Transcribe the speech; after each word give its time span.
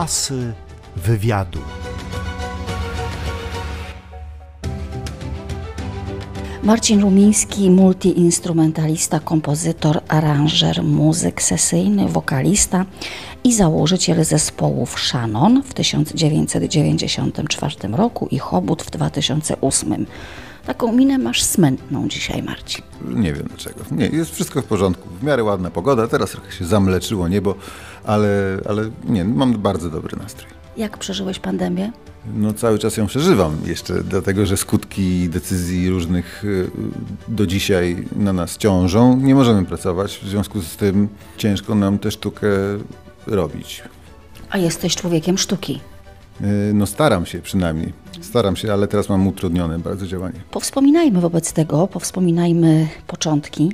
Asy 0.00 0.52
wywiadu. 0.96 1.58
Marcin 6.62 7.00
Rumiński, 7.00 7.70
multiinstrumentalista, 7.70 9.20
kompozytor, 9.20 10.00
aranżer, 10.08 10.82
muzyk 10.82 11.42
sesyjny, 11.42 12.08
wokalista 12.08 12.84
i 13.44 13.54
założyciel 13.54 14.24
zespołów 14.24 15.00
Shannon 15.00 15.62
w 15.62 15.74
1994 15.74 17.74
roku 17.92 18.28
i 18.30 18.38
Chobut 18.38 18.82
w 18.82 18.90
2008. 18.90 20.06
Taką 20.66 20.92
minę 20.92 21.18
masz 21.18 21.42
smętną 21.42 22.08
dzisiaj, 22.08 22.42
Marcin. 22.42 22.84
Nie 23.08 23.32
wiem 23.32 23.46
dlaczego. 23.48 23.80
Nie, 23.90 24.06
jest 24.06 24.34
wszystko 24.34 24.62
w 24.62 24.64
porządku. 24.64 25.08
W 25.20 25.22
miarę 25.22 25.44
ładna 25.44 25.70
pogoda, 25.70 26.08
teraz 26.08 26.30
trochę 26.30 26.52
się 26.52 26.64
zamleczyło 26.64 27.28
niebo, 27.28 27.54
ale, 28.04 28.60
ale 28.68 28.90
nie, 29.04 29.24
mam 29.24 29.52
bardzo 29.52 29.90
dobry 29.90 30.16
nastrój. 30.16 30.50
Jak 30.76 30.98
przeżyłeś 30.98 31.38
pandemię? 31.38 31.92
No 32.34 32.52
cały 32.52 32.78
czas 32.78 32.96
ją 32.96 33.06
przeżywam 33.06 33.56
jeszcze, 33.66 34.02
dlatego 34.04 34.46
że 34.46 34.56
skutki 34.56 35.28
decyzji 35.28 35.90
różnych 35.90 36.44
y, 36.44 36.70
do 37.28 37.46
dzisiaj 37.46 38.04
na 38.16 38.32
nas 38.32 38.56
ciążą. 38.56 39.16
Nie 39.16 39.34
możemy 39.34 39.64
pracować, 39.64 40.18
w 40.22 40.28
związku 40.28 40.60
z 40.60 40.76
tym 40.76 41.08
ciężko 41.36 41.74
nam 41.74 41.98
tę 41.98 42.10
sztukę 42.10 42.48
robić. 43.26 43.82
A 44.50 44.58
jesteś 44.58 44.96
człowiekiem 44.96 45.38
sztuki. 45.38 45.80
Y, 46.44 46.74
no 46.74 46.86
staram 46.86 47.26
się 47.26 47.40
przynajmniej. 47.40 47.92
Staram 48.20 48.56
się, 48.56 48.72
ale 48.72 48.88
teraz 48.88 49.08
mam 49.08 49.26
utrudnione 49.28 49.78
bardzo 49.78 50.06
działanie. 50.06 50.40
Powspominajmy 50.50 51.20
wobec 51.20 51.52
tego, 51.52 51.86
powspominajmy 51.86 52.88
początki. 53.06 53.72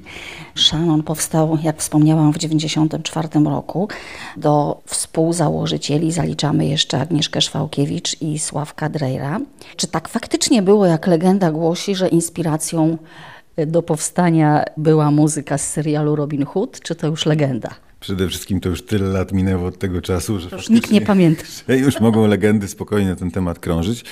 Shannon 0.55 1.03
powstał, 1.03 1.59
jak 1.63 1.79
wspomniałam, 1.79 2.33
w 2.33 2.39
1994 2.39 3.45
roku. 3.45 3.89
Do 4.37 4.81
współzałożycieli 4.85 6.13
zaliczamy 6.13 6.67
jeszcze 6.67 7.01
Agnieszkę 7.01 7.41
Szwałkiewicz 7.41 8.23
i 8.23 8.39
Sławka 8.39 8.89
Drejra. 8.89 9.41
Czy 9.77 9.87
tak 9.87 10.09
faktycznie 10.09 10.63
było, 10.63 10.87
jak 10.87 11.07
legenda 11.07 11.53
głosi, 11.53 11.95
że 11.95 12.09
inspiracją 12.09 12.99
do 13.67 13.83
powstania 13.83 14.65
była 14.77 15.11
muzyka 15.11 15.59
z 15.59 15.69
serialu 15.69 16.17
Robin 16.17 16.45
Hood, 16.45 16.81
czy 16.81 16.95
to 16.95 17.07
już 17.07 17.27
legenda? 17.27 17.86
Przede 18.01 18.29
wszystkim 18.29 18.61
to 18.61 18.69
już 18.69 18.83
tyle 18.83 19.09
lat 19.09 19.33
minęło 19.33 19.67
od 19.67 19.79
tego 19.79 20.03
czasu, 20.03 20.41
że 20.41 20.49
już 20.53 20.69
nikt 20.69 20.91
nie 20.91 21.01
pamięta. 21.01 21.43
Już 21.87 22.01
mogą 22.01 22.27
legendy 22.27 22.69
spokojnie 22.69 23.11
na 23.11 23.17
ten 23.17 23.31
temat 23.31 23.59
krążyć, 23.59 24.05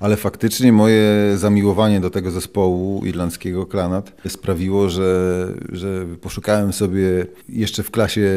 ale 0.00 0.16
faktycznie 0.16 0.72
moje 0.72 1.32
zamiłowanie 1.36 2.00
do 2.00 2.10
tego 2.10 2.30
zespołu 2.30 3.04
irlandzkiego 3.04 3.66
Klanat 3.66 4.12
sprawiło, 4.28 4.88
że, 4.88 5.48
że 5.72 6.06
poszukałem 6.20 6.72
sobie 6.72 7.26
jeszcze 7.48 7.82
w 7.82 7.90
klasie 7.90 8.30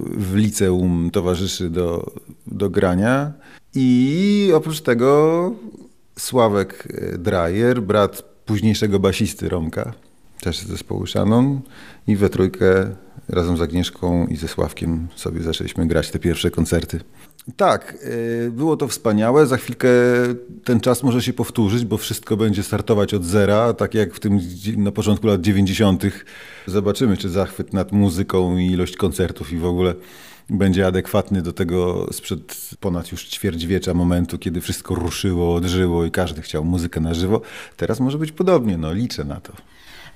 w 0.00 0.36
liceum 0.36 1.10
towarzyszy 1.12 1.70
do, 1.70 2.12
do 2.46 2.70
grania 2.70 3.32
i 3.74 4.50
oprócz 4.54 4.80
tego 4.80 5.52
Sławek 6.18 6.88
Drajer, 7.18 7.82
brat 7.82 8.22
późniejszego 8.46 8.98
basisty 8.98 9.48
Romka, 9.48 9.92
też 10.40 10.58
z 10.58 10.66
zespołu 10.66 11.06
Shannon 11.06 11.60
i 12.06 12.16
we 12.16 12.30
trójkę 12.30 12.94
razem 13.28 13.56
z 13.56 13.60
Agnieszką 13.60 14.26
i 14.26 14.36
ze 14.36 14.48
Sławkiem 14.48 15.08
sobie 15.16 15.42
zaczęliśmy 15.42 15.86
grać 15.86 16.10
te 16.10 16.18
pierwsze 16.18 16.50
koncerty. 16.50 17.00
Tak, 17.56 17.98
y, 18.46 18.50
było 18.50 18.76
to 18.76 18.88
wspaniałe. 18.88 19.46
Za 19.46 19.56
chwilkę 19.56 19.88
ten 20.64 20.80
czas 20.80 21.02
może 21.02 21.22
się 21.22 21.32
powtórzyć, 21.32 21.84
bo 21.84 21.96
wszystko 21.96 22.36
będzie 22.36 22.62
startować 22.62 23.14
od 23.14 23.24
zera, 23.24 23.72
tak 23.72 23.94
jak 23.94 24.14
w 24.14 24.20
tym 24.20 24.40
na 24.76 24.92
początku 24.92 25.26
lat 25.26 25.40
90. 25.40 26.02
Zobaczymy, 26.66 27.16
czy 27.16 27.28
zachwyt 27.28 27.72
nad 27.72 27.92
muzyką 27.92 28.56
i 28.56 28.66
ilość 28.66 28.96
koncertów 28.96 29.52
i 29.52 29.58
w 29.58 29.66
ogóle 29.66 29.94
będzie 30.50 30.86
adekwatny 30.86 31.42
do 31.42 31.52
tego 31.52 32.08
sprzed 32.12 32.56
ponad 32.80 33.12
już 33.12 33.24
ćwierćwiecza 33.24 33.94
momentu, 33.94 34.38
kiedy 34.38 34.60
wszystko 34.60 34.94
ruszyło, 34.94 35.54
odżyło 35.54 36.04
i 36.04 36.10
każdy 36.10 36.42
chciał 36.42 36.64
muzykę 36.64 37.00
na 37.00 37.14
żywo. 37.14 37.40
Teraz 37.76 38.00
może 38.00 38.18
być 38.18 38.32
podobnie, 38.32 38.78
no 38.78 38.92
liczę 38.92 39.24
na 39.24 39.40
to. 39.40 39.52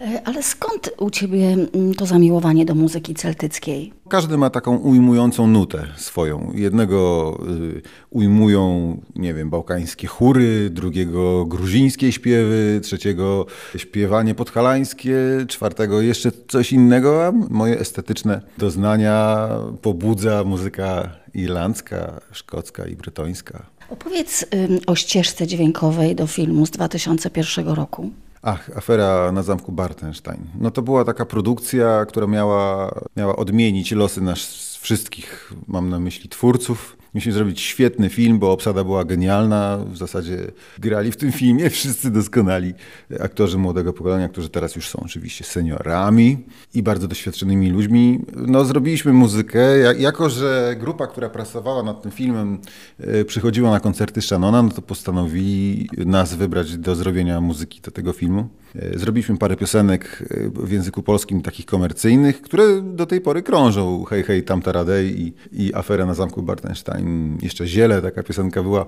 E, 0.03 0.23
ale 0.25 0.43
skąd 0.43 0.91
u 0.99 1.11
ciebie 1.11 1.57
mm, 1.75 1.95
to 1.95 2.07
zamiłowanie 2.07 2.65
do 2.65 2.75
muzyki 2.75 3.15
celtyckiej? 3.15 3.93
Każdy 4.09 4.39
ma 4.39 4.51
taką 4.51 4.77
ujmującą 4.77 5.47
nutę 5.47 5.87
swoją. 5.97 6.53
Jednego 6.55 7.39
y, 7.77 7.83
ujmują, 8.11 8.97
nie 9.17 9.35
wiem, 9.35 9.51
bałkańskie 9.51 10.07
chóry, 10.07 10.71
drugiego 10.71 11.45
gruzińskie 11.45 12.13
śpiewy, 12.13 12.81
trzeciego 12.83 13.47
śpiewanie 13.77 14.35
podhalańskie, 14.35 15.17
czwartego 15.49 16.01
jeszcze 16.01 16.31
coś 16.49 16.73
innego, 16.73 17.27
a 17.27 17.33
moje 17.51 17.79
estetyczne 17.79 18.41
doznania 18.59 19.49
pobudza 19.83 20.45
muzyka 20.45 21.09
irlandzka, 21.35 22.21
szkocka 22.33 22.87
i 22.87 22.97
brytońska. 22.97 23.67
Opowiedz 23.91 24.47
o 24.87 24.95
ścieżce 24.95 25.47
dźwiękowej 25.47 26.15
do 26.15 26.27
filmu 26.27 26.67
z 26.67 26.71
2001 26.71 27.69
roku. 27.69 28.11
Ach, 28.43 28.71
afera 28.77 29.33
na 29.33 29.43
zamku 29.43 29.73
Bartenstein. 29.73 30.51
No 30.61 30.71
to 30.71 30.83
była 30.83 31.05
taka 31.05 31.27
produkcja, 31.27 32.07
która 32.07 32.27
miała, 32.27 32.95
miała 33.17 33.37
odmienić 33.37 33.93
losy 33.93 34.21
nas 34.21 34.39
wszystkich, 34.77 35.53
mam 35.67 35.89
na 35.89 35.99
myśli 35.99 36.29
twórców. 36.29 36.97
Mieliśmy 37.15 37.33
zrobić 37.33 37.61
świetny 37.61 38.09
film, 38.09 38.39
bo 38.39 38.53
obsada 38.53 38.85
była 38.85 39.05
genialna. 39.05 39.79
W 39.93 39.97
zasadzie 39.97 40.39
grali 40.79 41.13
w 41.13 41.17
tym 41.17 41.33
filmie 41.33 41.71
wszyscy 41.81 42.11
doskonali 42.11 42.75
aktorzy 43.21 43.59
młodego 43.59 43.93
pokolenia, 43.93 44.29
którzy 44.29 44.49
teraz 44.49 44.77
już 44.77 44.89
są 44.89 45.01
oczywiście 45.05 45.45
seniorami 45.45 46.39
i 46.75 46.83
bardzo 46.83 47.09
doświadczonymi 47.09 47.71
ludźmi. 47.71 48.21
No, 48.37 48.65
zrobiliśmy 48.65 49.13
muzykę. 49.13 49.79
Jako, 49.99 50.31
że 50.31 50.77
grupa, 50.81 51.07
która 51.07 51.29
pracowała 51.29 51.83
nad 51.83 52.03
tym 52.03 52.11
filmem, 52.13 52.59
e, 53.01 53.25
przychodziła 53.25 53.71
na 53.71 53.81
koncerty 53.81 54.23
Shannona, 54.23 54.63
no 54.63 54.71
to 54.71 54.83
postanowili 54.83 55.89
nas 55.97 56.35
wybrać 56.35 56.79
do 56.79 56.95
zrobienia 56.95 57.41
muzyki 57.41 57.81
do 57.81 57.91
tego 57.91 58.13
filmu. 58.13 58.49
E, 58.77 58.99
zrobiliśmy 58.99 59.37
parę 59.37 59.57
piosenek 59.57 60.25
e, 60.31 60.67
w 60.67 60.73
języku 60.73 61.03
polskim, 61.03 61.43
takich 61.43 61.67
komercyjnych, 61.67 62.43
które 62.43 62.83
do 62.83 63.07
tej 63.07 63.21
pory 63.21 63.43
krążą. 63.43 64.05
Hej, 64.05 64.23
hej, 64.23 64.43
tamta 64.43 64.73
radej 64.73 65.21
i, 65.21 65.35
i 65.53 65.75
afera 65.75 66.07
na 66.07 66.15
zamku 66.15 66.43
Bartenstein. 66.43 67.02
Jeszcze 67.43 67.67
Ziele, 67.67 68.03
taka 68.03 68.23
piosenka 68.23 68.63
była. 68.63 68.87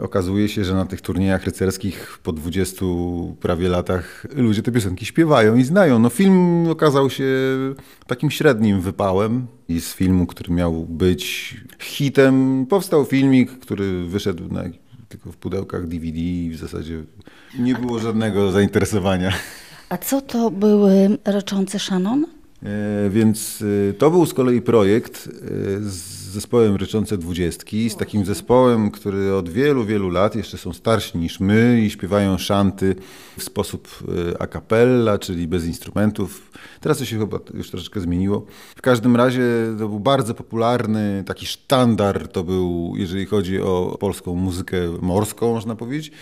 Okazuje 0.00 0.48
się, 0.48 0.64
że 0.64 0.74
na 0.74 0.86
tych 0.86 1.00
turniejach 1.00 1.44
rycerskich 1.44 2.18
po 2.22 2.32
20 2.32 2.86
prawie 3.40 3.68
latach 3.68 4.26
ludzie 4.36 4.62
te 4.62 4.72
piosenki 4.72 5.06
śpiewają 5.06 5.56
i 5.56 5.64
znają. 5.64 5.98
No 5.98 6.08
film 6.08 6.66
okazał 6.68 7.10
się 7.10 7.24
takim 8.06 8.30
średnim 8.30 8.80
wypałem 8.80 9.46
i 9.68 9.80
z 9.80 9.94
filmu, 9.94 10.26
który 10.26 10.54
miał 10.54 10.72
być 10.72 11.56
hitem, 11.78 12.66
powstał 12.66 13.04
filmik, 13.04 13.58
który 13.58 14.04
wyszedł 14.04 14.48
na 14.54 14.64
tylko 15.08 15.32
w 15.32 15.36
pudełkach 15.36 15.86
DVD 15.86 16.18
i 16.18 16.50
w 16.50 16.56
zasadzie 16.56 17.02
nie 17.58 17.74
było 17.74 17.98
żadnego 17.98 18.50
zainteresowania. 18.50 19.32
A 19.88 19.98
co 19.98 20.20
to 20.20 20.50
były 20.50 21.18
Ryczący 21.24 21.78
Shannon? 21.78 22.26
E, 22.62 23.10
więc 23.10 23.64
e, 23.90 23.92
to 23.92 24.10
był 24.10 24.26
z 24.26 24.34
kolei 24.34 24.62
projekt 24.62 25.28
e, 25.28 25.30
z 25.80 26.27
zespołem 26.28 26.76
Ryczące 26.76 27.18
Dwudziestki, 27.18 27.90
z 27.90 27.96
takim 27.96 28.24
zespołem, 28.24 28.90
który 28.90 29.34
od 29.34 29.48
wielu, 29.48 29.84
wielu 29.84 30.10
lat, 30.10 30.36
jeszcze 30.36 30.58
są 30.58 30.72
starsi 30.72 31.18
niż 31.18 31.40
my 31.40 31.82
i 31.86 31.90
śpiewają 31.90 32.38
szanty 32.38 32.94
w 33.38 33.42
sposób 33.42 33.88
a 34.38 34.46
cappella, 34.46 35.18
czyli 35.18 35.48
bez 35.48 35.66
instrumentów. 35.66 36.50
Teraz 36.80 36.98
to 36.98 37.04
się 37.04 37.18
chyba 37.18 37.38
już 37.54 37.70
troszeczkę 37.70 38.00
zmieniło. 38.00 38.46
W 38.76 38.82
każdym 38.82 39.16
razie 39.16 39.42
to 39.78 39.88
był 39.88 40.00
bardzo 40.00 40.34
popularny, 40.34 41.24
taki 41.26 41.46
sztandar 41.46 42.28
to 42.28 42.44
był, 42.44 42.94
jeżeli 42.96 43.26
chodzi 43.26 43.60
o 43.60 43.96
polską 44.00 44.34
muzykę 44.34 44.76
morską, 45.00 45.52
można 45.52 45.76
powiedzieć. 45.76 46.12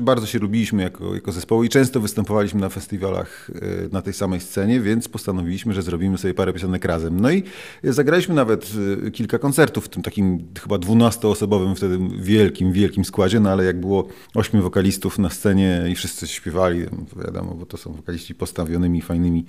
Bardzo 0.00 0.26
się 0.26 0.38
lubiliśmy 0.38 0.82
jako, 0.82 1.14
jako 1.14 1.32
zespoł 1.32 1.64
i 1.64 1.68
często 1.68 2.00
występowaliśmy 2.00 2.60
na 2.60 2.68
festiwalach 2.68 3.50
e, 3.54 3.88
na 3.92 4.02
tej 4.02 4.12
samej 4.12 4.40
scenie, 4.40 4.80
więc 4.80 5.08
postanowiliśmy, 5.08 5.74
że 5.74 5.82
zrobimy 5.82 6.18
sobie 6.18 6.34
parę 6.34 6.52
piosenek 6.52 6.84
razem. 6.84 7.20
No 7.20 7.30
i 7.30 7.42
zagraliśmy 7.84 8.34
nawet 8.34 8.72
e, 9.06 9.10
kilka 9.10 9.38
koncertów 9.38 9.53
w 9.80 9.88
tym 9.88 10.02
takim 10.02 10.48
chyba 10.62 10.78
dwunastoosobowym 10.78 11.76
wtedy 11.76 11.98
wielkim, 12.18 12.72
wielkim 12.72 13.04
składzie, 13.04 13.40
no 13.40 13.50
ale 13.50 13.64
jak 13.64 13.80
było 13.80 14.08
ośmiu 14.34 14.62
wokalistów 14.62 15.18
na 15.18 15.30
scenie 15.30 15.84
i 15.90 15.94
wszyscy 15.94 16.26
śpiewali, 16.26 16.80
no 16.80 17.22
wiadomo, 17.24 17.54
bo 17.54 17.66
to 17.66 17.76
są 17.76 17.92
wokaliści 17.92 18.34
postawionymi, 18.34 19.02
fajnymi 19.02 19.44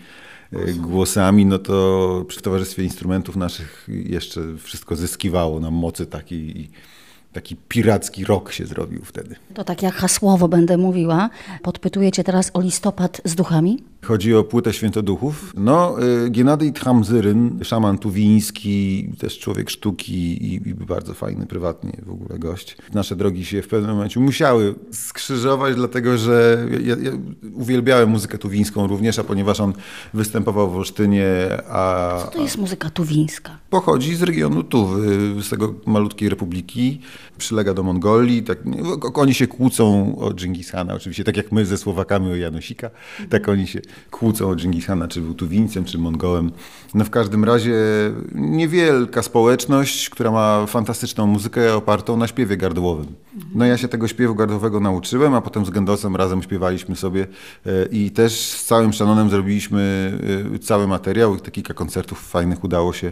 e, 0.54 0.74
głosami, 0.74 1.46
no 1.46 1.60
to 1.60 2.26
przy 2.28 2.42
Towarzystwie 2.42 2.84
Instrumentów 2.84 3.36
naszych 3.36 3.88
jeszcze 3.88 4.42
wszystko 4.58 4.96
zyskiwało 4.96 5.60
nam 5.60 5.74
mocy 5.74 6.06
takiej 6.06 6.70
taki 7.36 7.56
piracki 7.56 8.26
rok 8.26 8.52
się 8.52 8.66
zrobił 8.66 9.02
wtedy. 9.06 9.36
To 9.54 9.64
tak 9.64 9.84
jak 9.84 9.94
hasłowo 9.94 10.48
będę 10.48 10.78
mówiła. 10.78 11.30
Podpytuję 11.62 12.12
cię 12.12 12.24
teraz 12.24 12.52
o 12.54 12.62
listopad 12.62 13.22
z 13.26 13.36
duchami. 13.36 13.84
Chodzi 14.06 14.36
o 14.36 14.44
płytę 14.44 14.74
Świętoduchów. 14.74 15.54
No, 15.58 15.96
y, 16.26 16.30
Gennady 16.30 16.72
Tramzyryn, 16.72 17.60
szaman 17.64 17.98
tuwiński, 17.98 19.08
też 19.18 19.40
człowiek 19.40 19.70
sztuki 19.70 20.14
i, 20.14 20.70
i 20.70 20.74
bardzo 20.74 21.14
fajny 21.14 21.46
prywatnie 21.46 21.92
w 22.06 22.12
ogóle 22.12 22.40
gość. 22.40 22.78
Nasze 22.94 23.16
drogi 23.16 23.46
się 23.46 23.62
w 23.62 23.68
pewnym 23.68 23.92
momencie 23.92 24.20
musiały 24.20 24.76
skrzyżować, 24.92 25.76
dlatego 25.76 26.18
że 26.18 26.66
ja, 26.84 26.96
ja 27.02 27.12
uwielbiałem 27.54 28.10
muzykę 28.10 28.38
tuwińską 28.38 28.88
również, 28.88 29.20
a 29.20 29.24
ponieważ 29.24 29.60
on 29.60 29.74
występował 30.14 30.72
w 30.72 30.76
Olsztynie, 30.76 31.28
a... 31.70 32.18
Co 32.26 32.32
to 32.32 32.42
jest 32.42 32.58
muzyka 32.58 32.90
tuwińska? 32.90 33.58
Pochodzi 33.70 34.16
z 34.16 34.24
regionu 34.24 34.64
Tuwy, 34.64 35.36
z 35.44 35.50
tego 35.50 35.74
malutkiej 35.86 36.30
republiki, 36.30 37.02
przylega 37.38 37.74
do 37.74 37.84
Mongolii. 37.84 38.44
Tak, 38.44 38.58
oni 39.14 39.34
się 39.34 39.48
kłócą 39.48 40.16
o 40.20 40.34
Dżingis 40.34 40.72
Hana, 40.72 40.94
oczywiście, 40.94 41.24
tak 41.24 41.38
jak 41.38 41.52
my 41.52 41.66
ze 41.66 41.78
Słowakami 41.78 42.32
o 42.32 42.36
Janosika, 42.36 42.90
tak 43.30 43.50
oni 43.50 43.68
się 43.68 43.82
kłócą 44.12 44.50
o 44.50 44.56
Dżingis 44.56 44.86
Hana, 44.86 45.08
czy 45.08 45.22
był 45.22 45.34
Tuwińcem, 45.34 45.86
czy 45.86 45.98
Mongołem. 45.98 46.52
No 46.94 47.06
w 47.06 47.10
każdym 47.10 47.44
razie 47.44 47.74
niewielka 48.36 49.24
społeczność, 49.24 50.10
która 50.10 50.32
ma 50.32 50.66
fantastyczną 50.66 51.28
muzykę 51.28 51.76
opartą 51.76 52.18
na 52.18 52.28
śpiewie 52.28 52.58
gardłowym. 52.58 53.08
No 53.56 53.66
ja 53.66 53.78
się 53.78 53.88
tego 53.88 54.08
śpiewu 54.08 54.36
gardłowego 54.36 54.80
nauczyłem, 54.80 55.34
a 55.34 55.42
potem 55.42 55.66
z 55.66 55.70
Gendosem 55.70 56.16
razem 56.16 56.44
śpiewaliśmy 56.44 56.96
sobie 56.96 57.28
e, 57.66 57.86
i 57.86 58.12
też 58.12 58.34
z 58.34 58.66
całym 58.66 58.94
Shannonem 58.94 59.30
zrobiliśmy 59.30 60.14
e, 60.56 60.60
cały 60.60 60.88
materiał 60.88 61.36
i 61.36 61.42
te 61.42 61.52
kilka 61.52 61.74
koncertów 61.74 62.30
fajnych 62.30 62.64
udało 62.64 62.94
się 62.94 63.12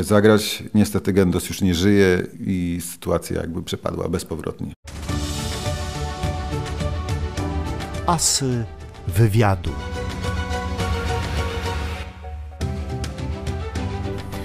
zagrać. 0.00 0.62
Niestety 0.74 1.12
Gendos 1.12 1.48
już 1.48 1.60
nie 1.60 1.74
żyje 1.74 2.26
i 2.46 2.78
sytuacja 2.92 3.40
jakby 3.40 3.62
przepadła 3.62 4.08
bezpowrotnie. 4.08 4.72
Asy 8.06 8.64
wywiadu. 9.08 9.70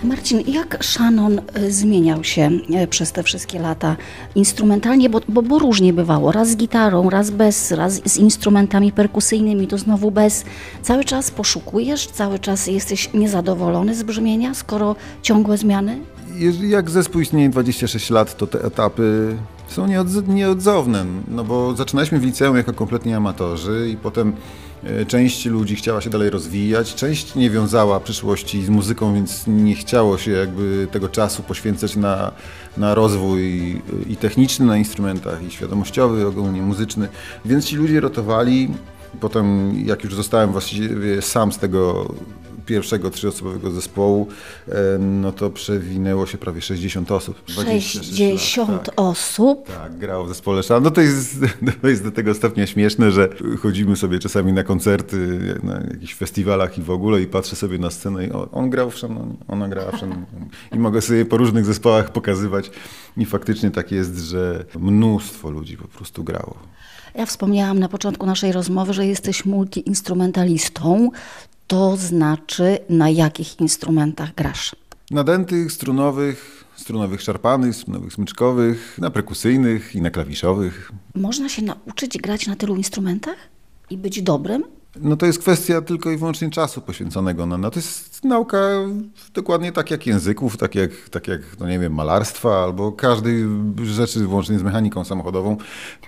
Marcin, 0.03 0.43
jak 0.47 0.85
Shannon 0.85 1.41
y, 1.57 1.71
zmieniał 1.71 2.23
się 2.23 2.51
y, 2.83 2.87
przez 2.87 3.11
te 3.11 3.23
wszystkie 3.23 3.59
lata 3.59 3.95
instrumentalnie, 4.35 5.09
bo, 5.09 5.21
bo, 5.29 5.41
bo, 5.41 5.59
różnie 5.59 5.93
bywało, 5.93 6.31
raz 6.31 6.49
z 6.49 6.55
gitarą, 6.55 7.09
raz 7.09 7.29
bez, 7.29 7.71
raz 7.71 8.01
z 8.05 8.17
instrumentami 8.17 8.91
perkusyjnymi, 8.91 9.67
to 9.67 9.77
znowu 9.77 10.11
bez. 10.11 10.45
Cały 10.81 11.03
czas 11.03 11.31
poszukujesz, 11.31 12.07
cały 12.07 12.39
czas 12.39 12.67
jesteś 12.67 13.13
niezadowolony 13.13 13.95
z 13.95 14.03
brzmienia, 14.03 14.53
skoro 14.53 14.95
ciągłe 15.21 15.57
zmiany? 15.57 15.99
Jak 16.61 16.89
zespół 16.89 17.21
istnieje 17.21 17.49
26 17.49 18.09
lat, 18.09 18.37
to 18.37 18.47
te 18.47 18.63
etapy 18.63 19.37
są 19.67 19.87
nieodzowne, 20.27 21.05
no 21.27 21.43
bo 21.43 21.75
zaczynaliśmy 21.75 22.19
w 22.19 22.23
liceum 22.23 22.57
jako 22.57 22.73
kompletnie 22.73 23.17
amatorzy 23.17 23.89
i 23.93 23.97
potem 23.97 24.33
E, 24.83 25.05
część 25.05 25.45
ludzi 25.45 25.75
chciała 25.75 26.01
się 26.01 26.09
dalej 26.09 26.29
rozwijać, 26.29 26.95
część 26.95 27.35
nie 27.35 27.49
wiązała 27.49 27.99
przyszłości 27.99 28.65
z 28.65 28.69
muzyką, 28.69 29.13
więc 29.13 29.47
nie 29.47 29.75
chciało 29.75 30.17
się 30.17 30.31
jakby 30.31 30.87
tego 30.91 31.09
czasu 31.09 31.43
poświęcać 31.43 31.95
na, 31.95 32.31
na 32.77 32.95
rozwój 32.95 33.41
i 34.09 34.15
techniczny 34.15 34.65
na 34.65 34.77
instrumentach, 34.77 35.43
i 35.43 35.51
świadomościowy, 35.51 36.27
ogólnie 36.27 36.61
muzyczny. 36.61 37.07
Więc 37.45 37.65
ci 37.65 37.75
ludzie 37.75 37.99
rotowali. 37.99 38.73
Potem, 39.19 39.73
jak 39.85 40.03
już 40.03 40.15
zostałem 40.15 40.51
właściwie 40.51 41.21
sam 41.21 41.51
z 41.51 41.57
tego 41.57 42.13
pierwszego 42.67 43.09
trzyosobowego 43.09 43.71
zespołu, 43.71 44.27
e, 44.67 44.73
no 44.99 45.31
to 45.31 45.49
przewinęło 45.49 46.25
się 46.25 46.37
prawie 46.37 46.61
60 46.61 47.11
osób. 47.11 47.41
60 47.47 48.69
lat, 48.69 48.85
tak. 48.85 48.93
osób? 48.97 49.67
Tak, 49.67 49.97
grało 49.97 50.25
w 50.25 50.27
zespole 50.27 50.63
Szan. 50.63 50.83
No 50.83 50.91
to 50.91 51.01
jest, 51.01 51.35
to 51.81 51.87
jest 51.87 52.03
do 52.03 52.11
tego 52.11 52.33
stopnia 52.33 52.67
śmieszne, 52.67 53.11
że 53.11 53.29
chodzimy 53.61 53.95
sobie 53.95 54.19
czasami 54.19 54.53
na 54.53 54.63
koncerty, 54.63 55.39
na 55.63 55.81
jakichś 55.91 56.13
festiwalach 56.13 56.77
i 56.77 56.81
w 56.81 56.91
ogóle 56.91 57.21
i 57.21 57.27
patrzę 57.27 57.55
sobie 57.55 57.77
na 57.77 57.89
scenę 57.89 58.27
i 58.27 58.31
o, 58.31 58.51
on 58.51 58.69
grał 58.69 58.91
w 58.91 58.97
Szanonie, 58.97 59.33
ona 59.47 59.67
grała 59.67 59.91
w 59.91 59.97
Szanonie. 59.97 60.25
I 60.71 60.79
mogę 60.79 61.01
sobie 61.01 61.25
po 61.25 61.37
różnych 61.37 61.65
zespołach 61.65 62.11
pokazywać 62.11 62.71
i 63.17 63.25
faktycznie 63.25 63.71
tak 63.71 63.91
jest, 63.91 64.17
że 64.17 64.65
mnóstwo 64.79 65.49
ludzi 65.49 65.77
po 65.77 65.87
prostu 65.87 66.23
grało. 66.23 66.57
Ja 67.15 67.25
wspomniałam 67.25 67.79
na 67.79 67.89
początku 67.89 68.25
naszej 68.25 68.51
rozmowy, 68.51 68.93
że 68.93 69.05
jesteś 69.05 69.45
multiinstrumentalistą. 69.45 71.09
To 71.67 71.97
znaczy, 71.97 72.79
na 72.89 73.09
jakich 73.09 73.59
instrumentach 73.59 74.35
grasz? 74.35 74.75
Na 75.11 75.23
dętych, 75.23 75.71
strunowych, 75.71 76.63
strunowych 76.75 77.21
szarpanych, 77.21 77.75
strunowych 77.75 78.13
smyczkowych, 78.13 78.97
na 78.97 79.09
perkusyjnych 79.11 79.95
i 79.95 80.01
na 80.01 80.09
klawiszowych. 80.09 80.91
Można 81.15 81.49
się 81.49 81.61
nauczyć 81.61 82.17
grać 82.17 82.47
na 82.47 82.55
tylu 82.55 82.75
instrumentach 82.75 83.37
i 83.89 83.97
być 83.97 84.21
dobrym? 84.21 84.63
No 85.01 85.17
to 85.17 85.25
jest 85.25 85.39
kwestia 85.39 85.81
tylko 85.81 86.11
i 86.11 86.17
wyłącznie 86.17 86.49
czasu 86.49 86.81
poświęconego 86.81 87.45
na 87.45 87.57
no 87.57 87.71
to 87.71 87.79
jest 87.79 88.23
nauka 88.23 88.57
dokładnie 89.33 89.71
tak 89.71 89.91
jak 89.91 90.07
języków, 90.07 90.57
tak 90.57 90.75
jak, 90.75 90.91
tak 91.11 91.27
jak 91.27 91.41
no 91.59 91.67
nie 91.67 91.79
wiem, 91.79 91.93
malarstwa 91.93 92.63
albo 92.63 92.91
każdej 92.91 93.45
rzeczy 93.83 94.25
włącznie 94.25 94.59
z 94.59 94.63
mechaniką 94.63 95.03
samochodową. 95.03 95.57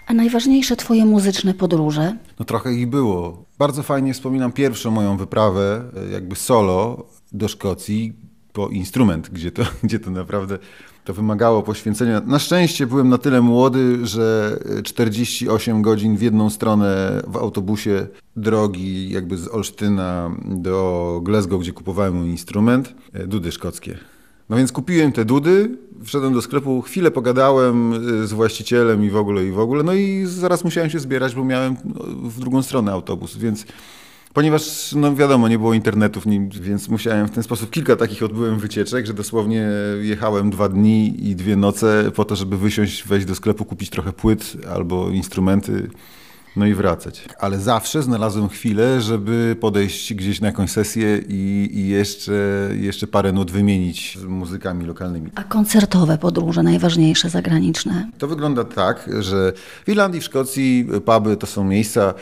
A 0.07 0.13
najważniejsze 0.13 0.75
twoje 0.75 1.05
muzyczne 1.05 1.53
podróże? 1.53 2.17
No 2.39 2.45
trochę 2.45 2.73
ich 2.73 2.87
było. 2.87 3.45
Bardzo 3.59 3.83
fajnie 3.83 4.13
wspominam 4.13 4.51
pierwszą 4.51 4.91
moją 4.91 5.17
wyprawę 5.17 5.91
e, 6.07 6.11
jakby 6.11 6.35
solo 6.35 7.05
do 7.31 7.47
Szkocji 7.47 8.28
po 8.53 8.67
instrument, 8.67 9.29
gdzie 9.29 9.51
to, 9.51 9.63
gdzie 9.83 9.99
to 9.99 10.11
naprawdę 10.11 10.57
to 11.05 11.13
wymagało 11.13 11.63
poświęcenia. 11.63 12.21
Na 12.25 12.39
szczęście 12.39 12.87
byłem 12.87 13.09
na 13.09 13.17
tyle 13.17 13.41
młody, 13.41 14.07
że 14.07 14.57
48 14.83 15.81
godzin 15.81 16.17
w 16.17 16.21
jedną 16.21 16.49
stronę 16.49 17.21
w 17.27 17.37
autobusie 17.37 18.07
drogi 18.35 19.09
jakby 19.09 19.37
z 19.37 19.47
Olsztyna 19.47 20.31
do 20.45 21.21
Glasgow, 21.23 21.61
gdzie 21.61 21.73
kupowałem 21.73 22.15
mój 22.15 22.29
instrument, 22.29 22.95
e, 23.13 23.27
dudy 23.27 23.51
szkockie. 23.51 23.97
No 24.49 24.57
więc 24.57 24.71
kupiłem 24.71 25.11
te 25.11 25.25
dudy, 25.25 25.77
wszedłem 26.03 26.33
do 26.33 26.41
sklepu, 26.41 26.81
chwilę 26.81 27.11
pogadałem 27.11 27.93
e, 27.93 28.27
z 28.27 28.33
właścicielem 28.33 29.03
i 29.03 29.09
w 29.09 29.15
ogóle, 29.15 29.45
i 29.45 29.51
w 29.51 29.59
ogóle, 29.59 29.83
no 29.83 29.93
i 29.93 30.25
zaraz 30.25 30.63
musiałem 30.63 30.89
się 30.89 30.99
zbierać, 30.99 31.35
bo 31.35 31.45
miałem 31.45 31.75
no, 31.85 32.29
w 32.29 32.39
drugą 32.39 32.61
stronę 32.61 32.91
autobus, 32.91 33.37
więc 33.37 33.65
Ponieważ, 34.33 34.93
no 34.93 35.15
wiadomo, 35.15 35.47
nie 35.47 35.57
było 35.57 35.73
internetów, 35.73 36.23
więc 36.61 36.89
musiałem 36.89 37.27
w 37.27 37.31
ten 37.31 37.43
sposób, 37.43 37.69
kilka 37.69 37.95
takich 37.95 38.23
odbyłem 38.23 38.59
wycieczek, 38.59 39.05
że 39.05 39.13
dosłownie 39.13 39.67
jechałem 40.01 40.49
dwa 40.49 40.69
dni 40.69 41.29
i 41.29 41.35
dwie 41.35 41.55
noce 41.55 42.11
po 42.15 42.25
to, 42.25 42.35
żeby 42.35 42.57
wysiąść, 42.57 43.07
wejść 43.07 43.25
do 43.25 43.35
sklepu, 43.35 43.65
kupić 43.65 43.89
trochę 43.89 44.13
płyt 44.13 44.57
albo 44.73 45.09
instrumenty 45.09 45.89
no 46.55 46.65
i 46.65 46.73
wracać. 46.73 47.25
Ale 47.39 47.59
zawsze 47.59 48.03
znalazłem 48.03 48.49
chwilę, 48.49 49.01
żeby 49.01 49.55
podejść 49.59 50.13
gdzieś 50.13 50.41
na 50.41 50.47
jakąś 50.47 50.71
sesję 50.71 51.21
i, 51.29 51.69
i, 51.73 51.87
jeszcze, 51.87 52.69
jeszcze 52.79 53.07
parę 53.07 53.31
nut 53.31 53.51
wymienić 53.51 54.17
z 54.21 54.23
muzykami 54.23 54.85
lokalnymi. 54.85 55.31
A 55.35 55.43
koncertowe 55.43 56.17
podróże, 56.17 56.63
najważniejsze, 56.63 57.29
zagraniczne? 57.29 58.09
To 58.17 58.27
wygląda 58.27 58.63
tak, 58.63 59.09
że 59.19 59.53
w 59.85 59.89
Irlandii, 59.89 60.21
w 60.21 60.23
Szkocji 60.23 60.87
puby 61.05 61.37
to 61.37 61.47
są 61.47 61.63
miejsca, 61.63 62.01
e, 62.09 62.13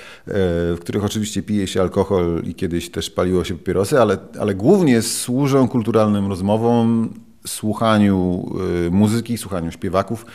w 0.73 0.77
których 0.81 1.03
oczywiście 1.03 1.41
pije 1.41 1.67
się 1.67 1.81
alkohol 1.81 2.43
i 2.45 2.55
kiedyś 2.55 2.91
też 2.91 3.09
paliło 3.09 3.43
się 3.43 3.57
papierosy, 3.57 3.99
ale, 3.99 4.17
ale 4.39 4.55
głównie 4.55 5.01
służą 5.01 5.67
kulturalnym 5.67 6.27
rozmowom, 6.27 7.13
słuchaniu 7.47 8.45
e, 8.87 8.89
muzyki, 8.89 9.37
słuchaniu 9.37 9.71
śpiewaków 9.71 10.25